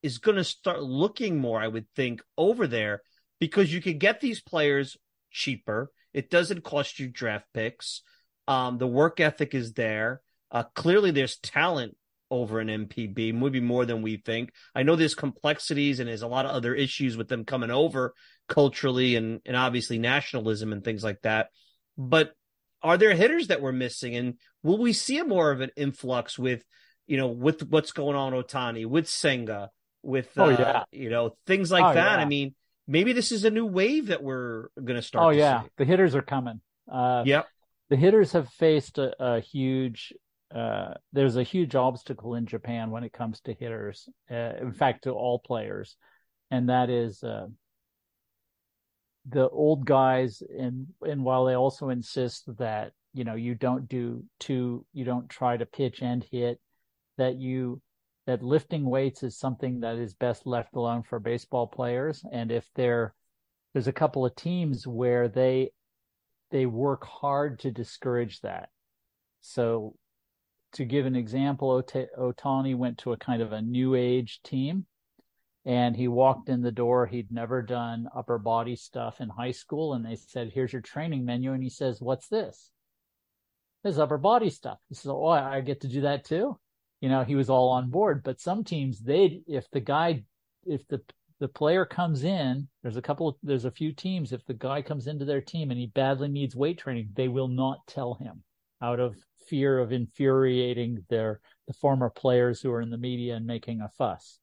[0.02, 3.02] is going to start looking more, I would think, over there
[3.44, 4.96] because you can get these players
[5.30, 5.90] cheaper.
[6.14, 8.00] It doesn't cost you draft picks.
[8.48, 10.22] Um, the work ethic is there.
[10.50, 11.94] Uh, clearly, there's talent
[12.30, 14.50] over an NPB, maybe more than we think.
[14.74, 18.14] I know there's complexities and there's a lot of other issues with them coming over
[18.48, 21.48] culturally and, and obviously nationalism and things like that.
[21.98, 22.32] But
[22.82, 24.16] are there hitters that we're missing?
[24.16, 26.64] And will we see a more of an influx with,
[27.06, 29.68] you know, with what's going on Otani, with Senga,
[30.02, 30.84] with, oh, uh, yeah.
[30.98, 32.18] you know, things like Oh, that?
[32.18, 32.24] yeah.
[32.24, 32.54] I mean,
[32.86, 35.26] maybe this is a new wave that we're going to start.
[35.26, 35.68] Oh to yeah, see.
[35.78, 36.60] the hitters are coming.
[36.90, 37.46] Uh, Yep.
[37.90, 40.12] the hitters have faced a, a huge
[40.54, 45.04] uh, there's a huge obstacle in Japan when it comes to hitters uh, in fact
[45.04, 45.96] to all players
[46.50, 47.46] and that is uh,
[49.28, 54.22] the old guys and and while they also insist that you know you don't do
[54.38, 56.60] two you don't try to pitch and hit
[57.16, 57.80] that you
[58.26, 62.68] that lifting weights is something that is best left alone for baseball players and if
[62.74, 63.14] they're
[63.74, 65.70] there's a couple of teams where they
[66.50, 68.68] they work hard to discourage that.
[69.40, 69.96] So,
[70.74, 74.86] to give an example, Ota- Otani went to a kind of a new age team,
[75.64, 77.06] and he walked in the door.
[77.06, 81.24] He'd never done upper body stuff in high school, and they said, "Here's your training
[81.24, 82.70] menu," and he says, "What's this?"
[83.82, 84.78] This is upper body stuff.
[84.88, 86.58] He says, "Oh, I get to do that too."
[87.04, 88.22] You know, he was all on board.
[88.22, 90.24] But some teams, they if the guy,
[90.64, 91.02] if the
[91.38, 95.06] the player comes in, there's a couple there's a few teams, if the guy comes
[95.06, 98.42] into their team and he badly needs weight training, they will not tell him
[98.80, 99.18] out of
[99.50, 103.90] fear of infuriating their, the former players who are in the media and making a
[103.98, 104.38] fuss.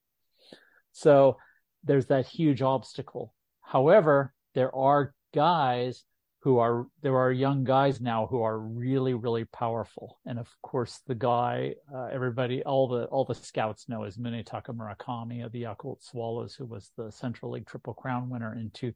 [0.91, 1.37] So
[1.83, 3.33] there's that huge obstacle.
[3.61, 6.03] However, there are guys
[6.41, 11.01] who are there are young guys now who are really really powerful and of course
[11.07, 15.63] the guy uh, everybody all the all the scouts know is Munetaka Murakami of the
[15.63, 18.93] Yakult Swallows who was the Central League Triple Crown winner in two,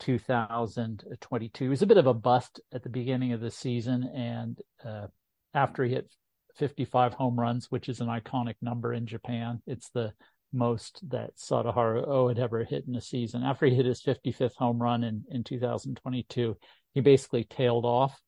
[0.00, 4.60] 2022 he was a bit of a bust at the beginning of the season and
[4.84, 5.06] uh,
[5.54, 6.12] after he hit
[6.56, 10.12] 55 home runs which is an iconic number in Japan it's the
[10.52, 13.42] most that Sadaharu O had ever hit in a season.
[13.42, 16.56] After he hit his 55th home run in, in 2022,
[16.94, 18.18] he basically tailed off.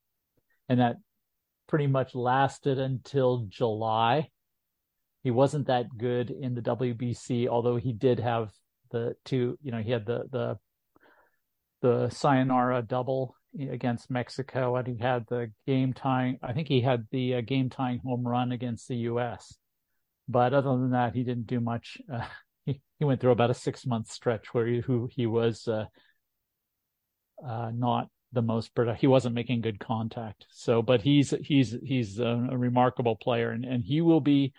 [0.69, 0.97] And that
[1.69, 4.29] pretty much lasted until July.
[5.23, 8.51] He wasn't that good in the WBC, although he did have
[8.91, 10.59] the two, you know, he had the, the,
[11.81, 17.07] the sayonara double against Mexico and he had the game tying, I think he had
[17.11, 19.57] the uh, game tying home run against the U.S.
[20.29, 21.99] But other than that, he didn't do much.
[22.13, 22.25] Uh,
[22.67, 25.85] he, he went through about a six month stretch where he, who he was uh,
[27.47, 29.01] uh, not the most productive.
[29.01, 30.47] He wasn't making good contact.
[30.51, 34.53] So, but he's he's he's a, a remarkable player, and, and he will be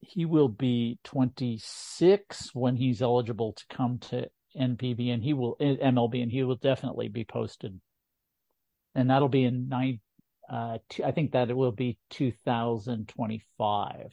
[0.00, 6.22] he will be 26 when he's eligible to come to NPB, and he will MLB,
[6.22, 7.78] and he will definitely be posted,
[8.94, 10.00] and that'll be in nine.
[10.50, 14.12] Uh, I think that it will be 2025.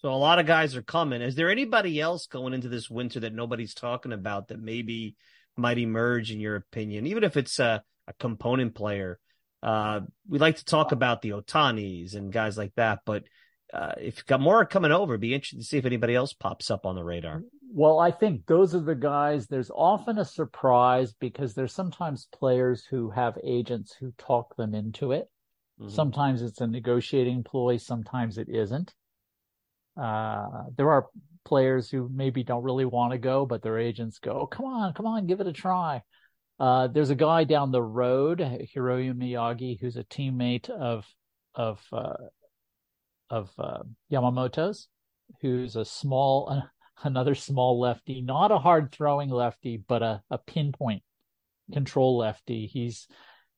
[0.00, 1.22] So a lot of guys are coming.
[1.22, 5.16] Is there anybody else going into this winter that nobody's talking about that maybe
[5.58, 9.18] might emerge in your opinion, even if it's a, a component player?
[9.62, 13.24] Uh, we like to talk about the Otanis and guys like that, but
[13.72, 16.70] uh, if you've got more coming over, be interested to see if anybody else pops
[16.70, 17.42] up on the radar.
[17.70, 19.46] Well, I think those are the guys.
[19.46, 25.12] There's often a surprise because there's sometimes players who have agents who talk them into
[25.12, 25.28] it.
[25.78, 25.90] Mm-hmm.
[25.90, 28.94] Sometimes it's a negotiating ploy, sometimes it isn't.
[30.00, 31.06] Uh, there are
[31.44, 34.92] players who maybe don't really want to go, but their agents go, oh, come on,
[34.92, 36.02] come on, give it a try.
[36.60, 41.06] Uh, there's a guy down the road, Hiroya Miyagi, who's a teammate of
[41.54, 42.14] of uh,
[43.30, 43.82] of uh,
[44.12, 44.88] Yamamoto's,
[45.40, 46.62] who's a small,
[47.04, 51.02] another small lefty, not a hard throwing lefty, but a, a pinpoint
[51.72, 52.66] control lefty.
[52.66, 53.06] He's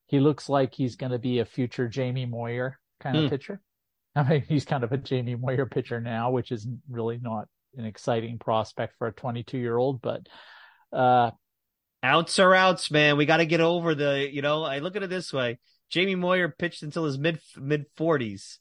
[0.06, 3.28] he looks like he's going to be a future Jamie Moyer kind of Hmm.
[3.28, 3.60] pitcher.
[4.16, 7.46] I mean, he's kind of a Jamie Moyer pitcher now, which is really not
[7.76, 10.26] an exciting prospect for a 22 year old, but
[10.92, 11.30] uh,
[12.02, 13.16] Outs are outs, man.
[13.18, 15.58] We got to get over the, you know, I look at it this way.
[15.90, 18.58] Jamie Moyer pitched until his mid mid forties.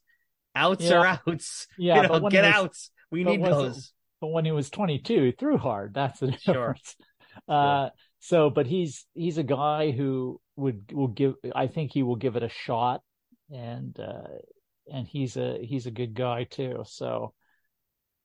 [0.56, 0.98] Outs Yeah.
[0.98, 1.68] are outs.
[1.78, 2.92] Yeah, you know, get was- outs.
[3.12, 3.94] We need was it- those.
[4.20, 5.94] but when he was 22, he threw hard.
[5.94, 6.54] That's the Sure.
[6.76, 6.96] difference.
[7.48, 7.90] Uh,
[8.20, 11.36] so, but he's he's a guy who would will give.
[11.56, 13.02] I think he will give it a shot,
[13.50, 14.28] and uh,
[14.92, 16.84] and he's a he's a good guy too.
[16.86, 17.34] So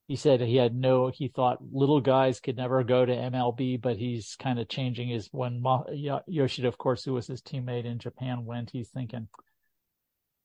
[0.07, 1.09] he said he had no.
[1.09, 5.29] He thought little guys could never go to MLB, but he's kind of changing his
[5.33, 5.62] when
[6.27, 8.71] Yoshida, of course, who was his teammate in Japan, went.
[8.71, 9.29] He's thinking.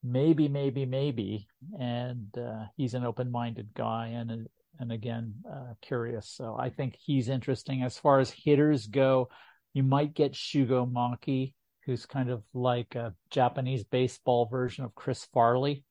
[0.03, 1.47] maybe, maybe, maybe.
[1.79, 4.47] And uh, he's an open-minded guy and
[4.79, 6.29] and again uh, curious.
[6.29, 7.83] So I think he's interesting.
[7.83, 9.29] As far as hitters go,
[9.73, 11.53] you might get Shugo Maki,
[11.85, 15.83] who's kind of like a Japanese baseball version of Chris Farley.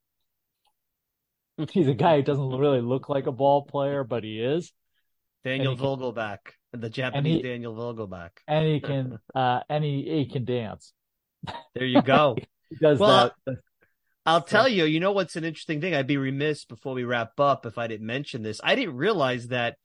[1.72, 4.72] He's a guy who doesn't really look like a ball player, but he is.
[5.44, 6.38] Daniel he Vogelbach,
[6.72, 10.92] can, the Japanese he, Daniel Vogelbach, and he can, uh, and he, he can dance.
[11.74, 12.36] There you go.
[12.70, 13.56] he does well, that.
[14.26, 15.94] I'll tell you, you know what's an interesting thing?
[15.94, 18.60] I'd be remiss before we wrap up if I didn't mention this.
[18.62, 19.76] I didn't realize that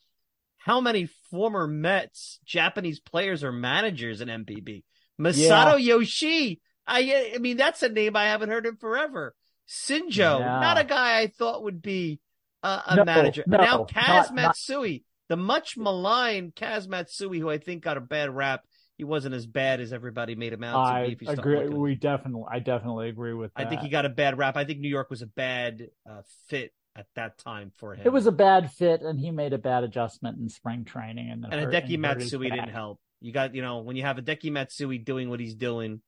[0.57, 4.84] how many former Mets Japanese players are managers in NPB.
[5.19, 5.95] Masato yeah.
[5.95, 6.59] Yoshii.
[6.86, 9.34] I I mean that's a name I haven't heard in forever.
[9.74, 10.59] Shinjo, yeah.
[10.59, 12.19] not a guy I thought would be
[12.61, 13.43] a, a no, manager.
[13.47, 14.91] No, now Kaz not, Matsui,
[15.30, 15.36] not...
[15.36, 18.63] the much maligned Kaz Matsui, who I think got a bad rap
[18.97, 21.28] he wasn't as bad as everybody made him out to be.
[21.28, 21.67] I agree.
[21.67, 23.53] We definitely, I definitely agree with.
[23.53, 23.65] That.
[23.65, 24.55] I think he got a bad rap.
[24.55, 28.05] I think New York was a bad uh, fit at that time for him.
[28.05, 31.45] It was a bad fit, and he made a bad adjustment in spring training, and
[31.45, 32.99] and Hideki Matsui didn't help.
[33.19, 36.01] You got, you know, when you have Hideki Matsui doing what he's doing,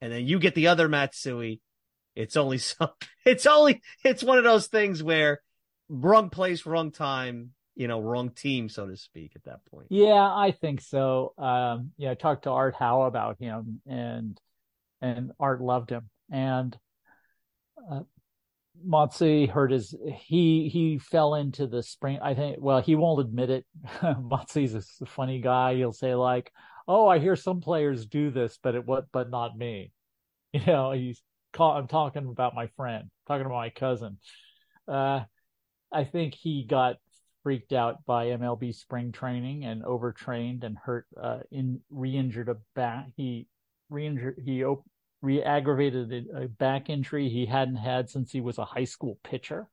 [0.00, 1.60] and then you get the other Matsui,
[2.14, 2.92] it's only so.
[3.24, 5.40] It's only it's one of those things where
[5.88, 9.86] wrong place, wrong time you know, wrong team, so to speak, at that point.
[9.88, 11.32] Yeah, I think so.
[11.38, 14.38] Um, yeah, I talked to Art Howe about him, and
[15.00, 16.76] and Art loved him, and
[17.90, 18.00] uh,
[18.84, 19.94] Matsui hurt his.
[20.26, 22.18] He he fell into the spring.
[22.20, 22.58] I think.
[22.60, 23.66] Well, he won't admit it.
[24.02, 25.76] Matsui's a funny guy.
[25.76, 26.52] He'll say like,
[26.86, 29.92] "Oh, I hear some players do this, but it what, but not me."
[30.52, 31.22] You know, he's.
[31.52, 34.18] Call, I'm talking about my friend, talking about my cousin.
[34.86, 35.20] Uh,
[35.92, 36.96] I think he got
[37.42, 43.06] freaked out by MLB spring training and overtrained and hurt uh, in re-injured a back.
[43.16, 43.46] He
[43.88, 44.84] re-injured he op-
[45.22, 49.68] re-aggravated a back injury he hadn't had since he was a high school pitcher.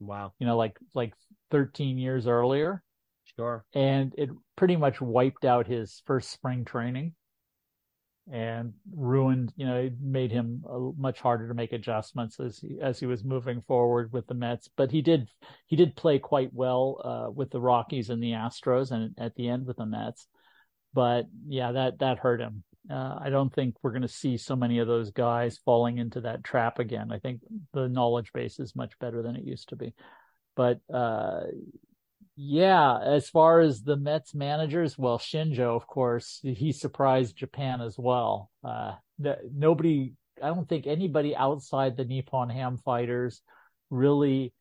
[0.00, 0.32] Wow.
[0.38, 1.14] You know, like like
[1.50, 2.82] 13 years earlier.
[3.36, 3.64] Sure.
[3.72, 7.14] And it pretty much wiped out his first spring training
[8.30, 10.62] and ruined, you know, it made him
[10.96, 14.68] much harder to make adjustments as he, as he was moving forward with the Mets.
[14.76, 15.28] But he did
[15.66, 19.48] he did play quite well uh, with the Rockies and the Astros, and at the
[19.48, 20.26] end with the Mets.
[20.94, 22.62] But yeah, that that hurt him.
[22.90, 26.20] Uh, I don't think we're going to see so many of those guys falling into
[26.22, 27.12] that trap again.
[27.12, 27.40] I think
[27.72, 29.94] the knowledge base is much better than it used to be.
[30.56, 31.42] But uh,
[32.36, 37.98] yeah, as far as the Mets managers, well, Shinjo, of course, he surprised Japan as
[37.98, 38.50] well.
[38.64, 43.42] Uh, nobody, I don't think anybody outside the Nippon Ham fighters
[43.90, 44.54] really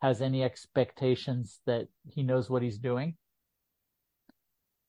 [0.00, 3.16] has any expectations that he knows what he's doing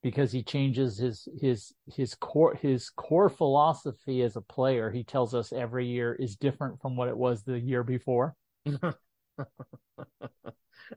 [0.03, 5.33] because he changes his his his core his core philosophy as a player he tells
[5.33, 8.35] us every year is different from what it was the year before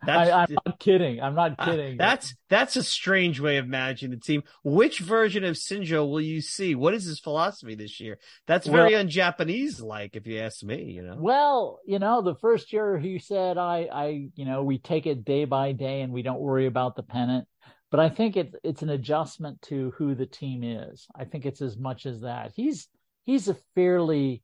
[0.06, 1.20] I, am not kidding.
[1.20, 1.94] I'm not kidding.
[1.94, 4.42] Uh, that's that's a strange way of managing the team.
[4.62, 6.74] Which version of Shinjo will you see?
[6.74, 8.18] What is his philosophy this year?
[8.46, 10.82] That's very well, un-Japanese like, if you ask me.
[10.84, 11.16] You know.
[11.18, 15.24] Well, you know, the first year he said, "I, I, you know, we take it
[15.24, 17.46] day by day and we don't worry about the pennant."
[17.90, 21.06] But I think it's it's an adjustment to who the team is.
[21.14, 22.52] I think it's as much as that.
[22.54, 22.88] He's
[23.24, 24.42] he's a fairly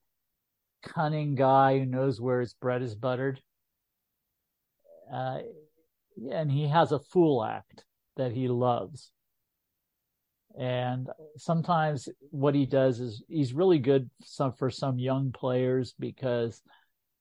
[0.82, 3.40] cunning guy who knows where his bread is buttered
[5.12, 5.38] uh,
[6.30, 7.84] and he has a fool act
[8.16, 9.10] that he loves.
[10.58, 16.62] And sometimes what he does is he's really good some, for some young players because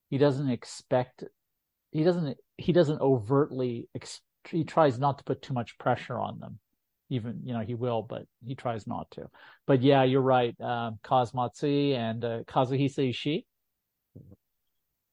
[0.09, 1.25] he doesn't expect,
[1.91, 3.89] he doesn't, he doesn't overtly,
[4.49, 6.59] he tries not to put too much pressure on them.
[7.09, 9.29] Even, you know, he will, but he tries not to.
[9.67, 10.59] But yeah, you're right.
[10.59, 13.45] Um, Kaz Matsui and uh, Kazuhisa Ishii.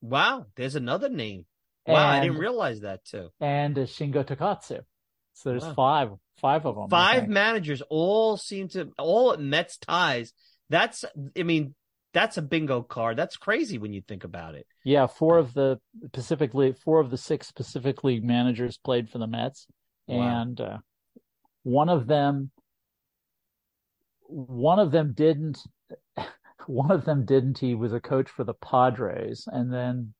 [0.00, 1.44] Wow, there's another name.
[1.86, 3.30] Wow, and, I didn't realize that too.
[3.40, 4.80] And Shingo Takatsu.
[5.34, 5.74] So there's wow.
[5.74, 6.10] five,
[6.40, 6.88] five of them.
[6.88, 10.32] Five managers all seem to all at Mets ties.
[10.68, 11.04] That's,
[11.36, 11.74] I mean,
[12.12, 13.16] that's a bingo card.
[13.16, 14.66] That's crazy when you think about it.
[14.84, 15.80] Yeah, four of the
[16.12, 19.66] Pacific League, four of the six Pacific League managers played for the Mets,
[20.06, 20.42] wow.
[20.42, 20.78] and uh,
[21.62, 22.50] one of them,
[24.26, 25.58] one of them didn't.
[26.68, 27.58] One of them didn't.
[27.58, 30.14] He was a coach for the Padres, and then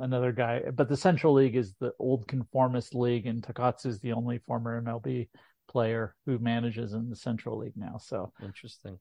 [0.00, 0.62] another guy.
[0.72, 4.80] But the Central League is the old conformist league, and Takatsu is the only former
[4.82, 5.28] MLB
[5.68, 7.98] player who manages in the Central League now.
[7.98, 8.98] So interesting.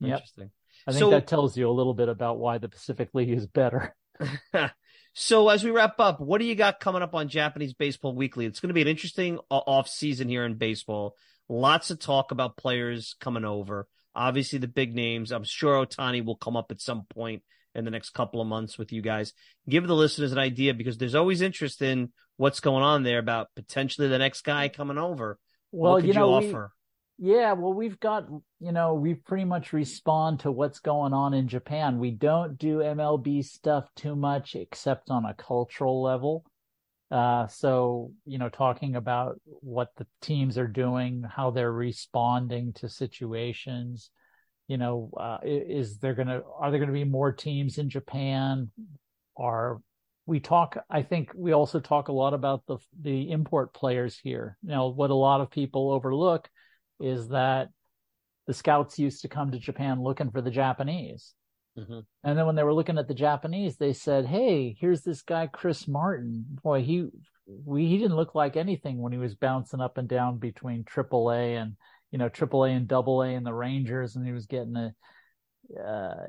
[0.00, 0.12] Yep.
[0.12, 0.50] Interesting.
[0.86, 3.46] I think so, that tells you a little bit about why the Pacific League is
[3.46, 3.94] better.
[5.14, 8.46] so as we wrap up, what do you got coming up on Japanese Baseball Weekly?
[8.46, 11.16] It's going to be an interesting uh, off season here in baseball.
[11.48, 13.88] Lots of talk about players coming over.
[14.14, 15.32] Obviously, the big names.
[15.32, 17.42] I'm sure Otani will come up at some point
[17.74, 19.32] in the next couple of months with you guys.
[19.68, 23.48] Give the listeners an idea because there's always interest in what's going on there about
[23.54, 25.38] potentially the next guy coming over.
[25.72, 26.52] Well, what could you know, you we-
[27.18, 28.26] Yeah, well, we've got,
[28.60, 31.98] you know, we pretty much respond to what's going on in Japan.
[31.98, 36.44] We don't do MLB stuff too much except on a cultural level.
[37.10, 42.88] Uh, so, you know, talking about what the teams are doing, how they're responding to
[42.88, 44.10] situations,
[44.70, 47.90] you know, uh, is there going to, are there going to be more teams in
[47.90, 48.70] Japan?
[49.36, 49.80] Are
[50.26, 54.56] we talk, I think we also talk a lot about the, the import players here.
[54.62, 56.48] Now, what a lot of people overlook
[57.00, 57.70] is that
[58.46, 61.34] the scouts used to come to Japan looking for the Japanese.
[61.76, 62.04] Mhm.
[62.22, 65.46] And then when they were looking at the Japanese, they said, "Hey, here's this guy
[65.46, 66.44] Chris Martin.
[66.62, 67.08] Boy, he
[67.46, 71.56] we he didn't look like anything when he was bouncing up and down between AAA
[71.56, 71.76] and
[72.10, 74.94] you know AAA and Double A and the Rangers, and he was getting a,
[75.80, 76.26] uh,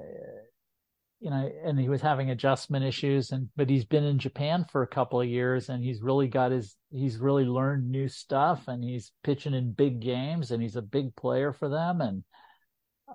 [1.19, 3.31] you know, and he was having adjustment issues.
[3.31, 6.51] And but he's been in Japan for a couple of years, and he's really got
[6.51, 10.81] his he's really learned new stuff, and he's pitching in big games, and he's a
[10.81, 12.23] big player for them, and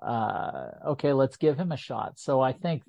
[0.01, 2.19] uh, okay, let's give him a shot.
[2.19, 2.83] So I think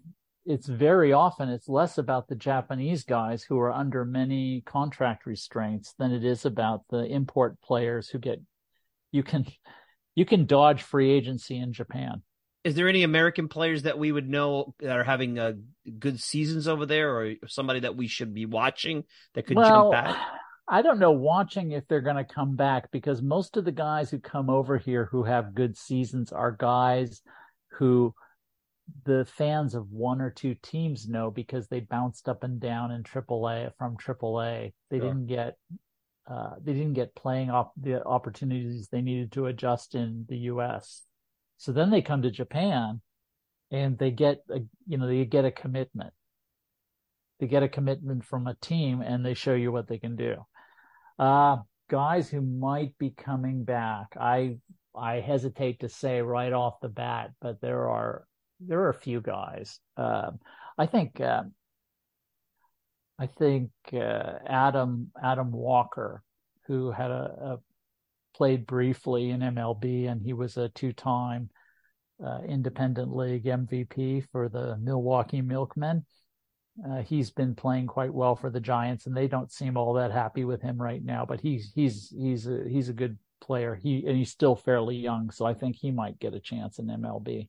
[0.45, 5.95] it's very often it's less about the Japanese guys who are under many contract restraints
[5.99, 8.41] than it is about the import players who get
[9.13, 9.47] you can
[10.15, 12.23] you can dodge free agency in Japan.
[12.65, 15.53] Is there any American players that we would know that are having uh,
[15.99, 19.05] good seasons over there, or somebody that we should be watching
[19.35, 20.17] that could well, jump back?
[20.69, 24.11] I don't know watching if they're going to come back because most of the guys
[24.11, 27.23] who come over here who have good seasons are guys
[27.73, 28.15] who
[29.05, 33.03] the fans of one or two teams know because they bounced up and down in
[33.03, 34.73] AAA from AAA.
[34.91, 35.09] They Sure.
[35.09, 35.57] didn't get
[36.29, 41.03] uh, they didn't get playing op- the opportunities they needed to adjust in the U.S.
[41.57, 43.01] So then they come to Japan,
[43.71, 46.13] and they get a you know they get a commitment.
[47.41, 50.37] They get a commitment from a team, and they show you what they can do.
[51.19, 51.59] Uh,
[51.89, 54.59] guys who might be coming back, I
[54.95, 58.27] I hesitate to say right off the bat, but there are
[58.61, 59.81] there are a few guys.
[59.97, 60.41] Um,
[60.77, 61.53] I think um,
[63.19, 66.23] I think uh, Adam Adam Walker,
[66.67, 67.59] who had a, a
[68.35, 71.51] played briefly in MLB, and he was a two-time
[72.25, 76.05] uh, independent league MVP for the Milwaukee Milkmen.
[76.89, 80.13] Uh, he's been playing quite well for the Giants, and they don't seem all that
[80.13, 81.27] happy with him right now.
[81.27, 83.75] But he's he's he's a, he's a good player.
[83.75, 86.87] He and he's still fairly young, so I think he might get a chance in
[86.87, 87.49] MLB.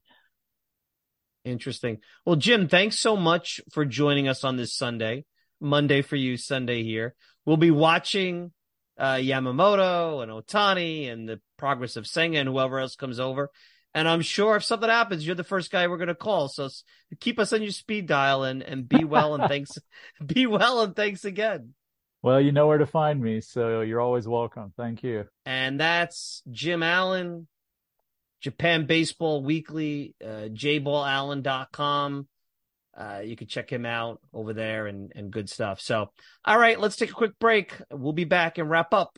[1.45, 1.99] Interesting.
[2.25, 5.25] Well, Jim, thanks so much for joining us on this Sunday.
[5.59, 7.15] Monday for you, Sunday here.
[7.45, 8.51] We'll be watching
[8.97, 13.49] uh, Yamamoto and Otani and the progress of Senga and whoever else comes over.
[13.93, 16.47] And I'm sure if something happens, you're the first guy we're going to call.
[16.47, 16.69] So
[17.19, 19.71] keep us on your speed dial and, and be well and thanks.
[20.25, 21.73] be well and thanks again.
[22.21, 24.73] Well, you know where to find me, so you're always welcome.
[24.75, 25.25] Thank you.
[25.45, 27.47] And that's Jim Allen,
[28.41, 32.27] Japan Baseball Weekly, uh, jballallen.com.
[32.97, 35.79] Uh, you can check him out over there and, and good stuff.
[35.79, 36.11] So,
[36.45, 37.73] all right, let's take a quick break.
[37.91, 39.17] We'll be back and wrap up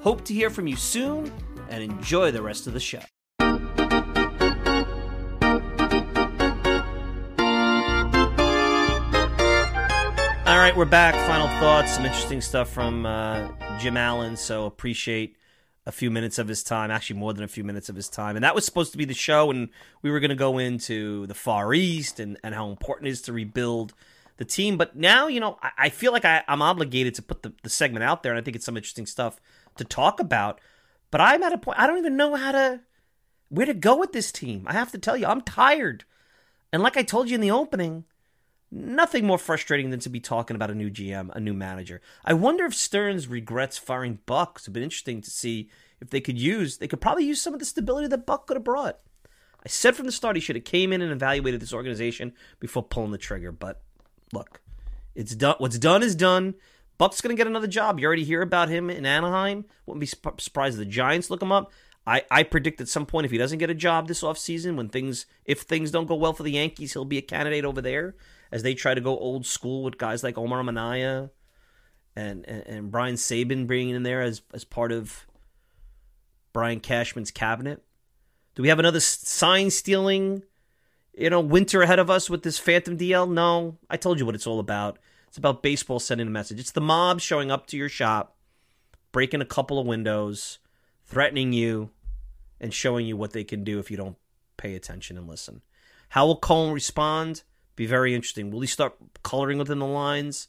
[0.00, 1.32] Hope to hear from you soon
[1.68, 3.00] and enjoy the rest of the show.
[10.46, 11.14] All right, we're back.
[11.26, 13.48] Final thoughts, some interesting stuff from uh,
[13.80, 14.36] Jim Allen.
[14.36, 15.36] So appreciate
[15.84, 18.36] a few minutes of his time, actually more than a few minutes of his time.
[18.36, 19.68] And that was supposed to be the show, and
[20.02, 23.22] we were going to go into the Far East and, and how important it is
[23.22, 23.94] to rebuild
[24.36, 24.76] the team.
[24.76, 27.70] But now, you know, I, I feel like I, I'm obligated to put the, the
[27.70, 29.40] segment out there, and I think it's some interesting stuff
[29.78, 30.60] to talk about.
[31.10, 32.80] But I'm at a point, I don't even know how to,
[33.48, 34.64] where to go with this team.
[34.66, 36.04] I have to tell you, I'm tired.
[36.72, 38.04] And like I told you in the opening,
[38.70, 42.00] nothing more frustrating than to be talking about a new GM, a new manager.
[42.24, 44.58] I wonder if Stearns regrets firing Buck.
[44.58, 45.70] It's been interesting to see
[46.00, 48.56] if they could use, they could probably use some of the stability that Buck could
[48.56, 48.98] have brought.
[49.64, 52.82] I said from the start he should have came in and evaluated this organization before
[52.82, 53.50] pulling the trigger.
[53.50, 53.82] But
[54.32, 54.60] look,
[55.14, 55.56] it's done.
[55.58, 56.54] What's done is done.
[56.98, 57.98] Buck's going to get another job.
[57.98, 59.64] You already hear about him in Anaheim.
[59.86, 61.72] Wouldn't be sp- surprised if the Giants look him up.
[62.06, 64.88] I, I predict at some point if he doesn't get a job this offseason, when
[64.88, 68.16] things if things don't go well for the Yankees, he'll be a candidate over there.
[68.50, 71.30] as they try to go old school with guys like Omar Minaya
[72.16, 75.26] and, and, and Brian Sabean bringing in there as, as part of
[76.52, 77.82] Brian Cashman's cabinet?
[78.54, 80.42] Do we have another sign stealing,
[81.16, 83.30] you know, winter ahead of us with this Phantom DL?
[83.30, 84.98] No, I told you what it's all about.
[85.28, 86.58] It's about baseball sending a message.
[86.58, 88.36] It's the mob showing up to your shop,
[89.12, 90.58] breaking a couple of windows,
[91.06, 91.90] threatening you,
[92.60, 94.16] and showing you what they can do if you don't
[94.56, 95.62] pay attention and listen.
[96.10, 97.42] How will Cohen respond?
[97.76, 98.50] Be very interesting.
[98.50, 100.48] Will he start coloring within the lines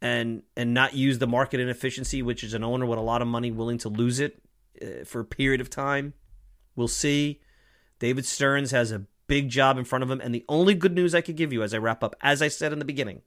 [0.00, 3.28] and and not use the market inefficiency, which is an owner with a lot of
[3.28, 4.42] money willing to lose it
[4.82, 6.14] uh, for a period of time?
[6.74, 7.40] We'll see.
[7.98, 11.14] David Stearns has a big job in front of him, and the only good news
[11.14, 13.22] I could give you as I wrap up, as I said in the beginning,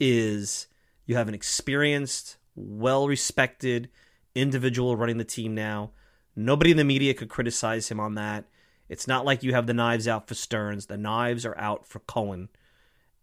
[0.00, 0.66] is
[1.06, 3.90] you have an experienced, well respected
[4.34, 5.92] individual running the team now.
[6.34, 8.46] Nobody in the media could criticize him on that.
[8.88, 10.86] It's not like you have the knives out for Stearns.
[10.86, 12.48] The knives are out for Cohen.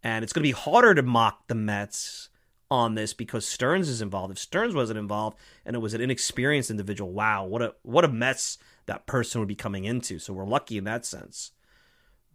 [0.02, 2.28] And it's going to be harder to mock the Mets
[2.70, 4.32] on this because Stearns is involved.
[4.32, 8.08] If Stearns wasn't involved and it was an inexperienced individual, wow, what a what a
[8.08, 10.18] mess that person would be coming into.
[10.18, 11.52] So we're lucky in that sense.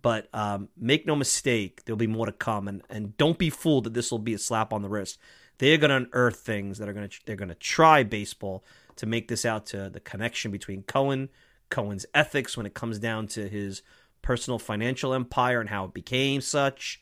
[0.03, 3.85] But um, make no mistake, there'll be more to come, and and don't be fooled
[3.85, 5.17] that this will be a slap on the wrist.
[5.57, 8.63] They're going to unearth things that are going to they're going to try baseball
[8.97, 11.29] to make this out to the connection between Cohen,
[11.69, 13.81] Cohen's ethics when it comes down to his
[14.21, 17.01] personal financial empire and how it became such,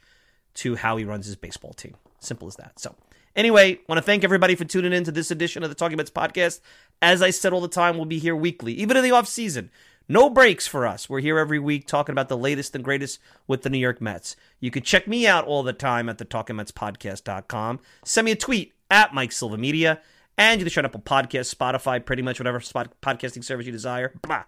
[0.53, 1.95] to how he runs his baseball team.
[2.19, 2.79] Simple as that.
[2.79, 2.95] So,
[3.35, 6.11] anyway, want to thank everybody for tuning in to this edition of the Talking Mets
[6.11, 6.59] podcast.
[7.01, 9.71] As I said all the time, we'll be here weekly, even in the off season.
[10.11, 11.09] No breaks for us.
[11.09, 14.35] We're here every week talking about the latest and greatest with the New York Mets.
[14.59, 17.79] You can check me out all the time at the TalkingMetsPodcast.com.
[18.03, 20.01] Send me a tweet at Mike Silva Media.
[20.37, 23.71] And you can shut up on podcast, Spotify, pretty much whatever spot podcasting service you
[23.71, 24.11] desire.
[24.21, 24.43] Blah.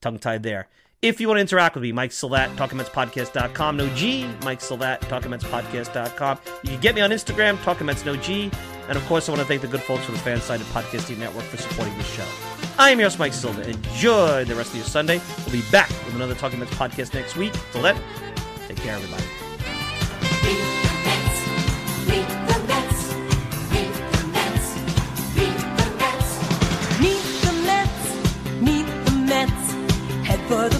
[0.00, 0.68] Tongue tied there.
[1.02, 6.38] If you want to interact with me, Mike Silvat, TalkingMetsPodcast.com, no G, Mike Silvat, TalkingMetsPodcast.com.
[6.62, 8.50] You can get me on Instagram, TalkingMets, no G.
[8.86, 11.44] And of course, I want to thank the good folks from the Fansided Podcasting Network
[11.44, 12.26] for supporting this show.
[12.78, 13.66] I am your host, Mike Silva.
[13.66, 15.22] Enjoy the rest of your Sunday.
[15.46, 17.54] We'll be back with another Talking Mets podcast next week.
[17.72, 17.96] Till then,
[18.68, 19.24] take care, everybody.
[27.00, 29.72] Meet the Mets, meet the Mets.
[30.26, 30.79] Head for the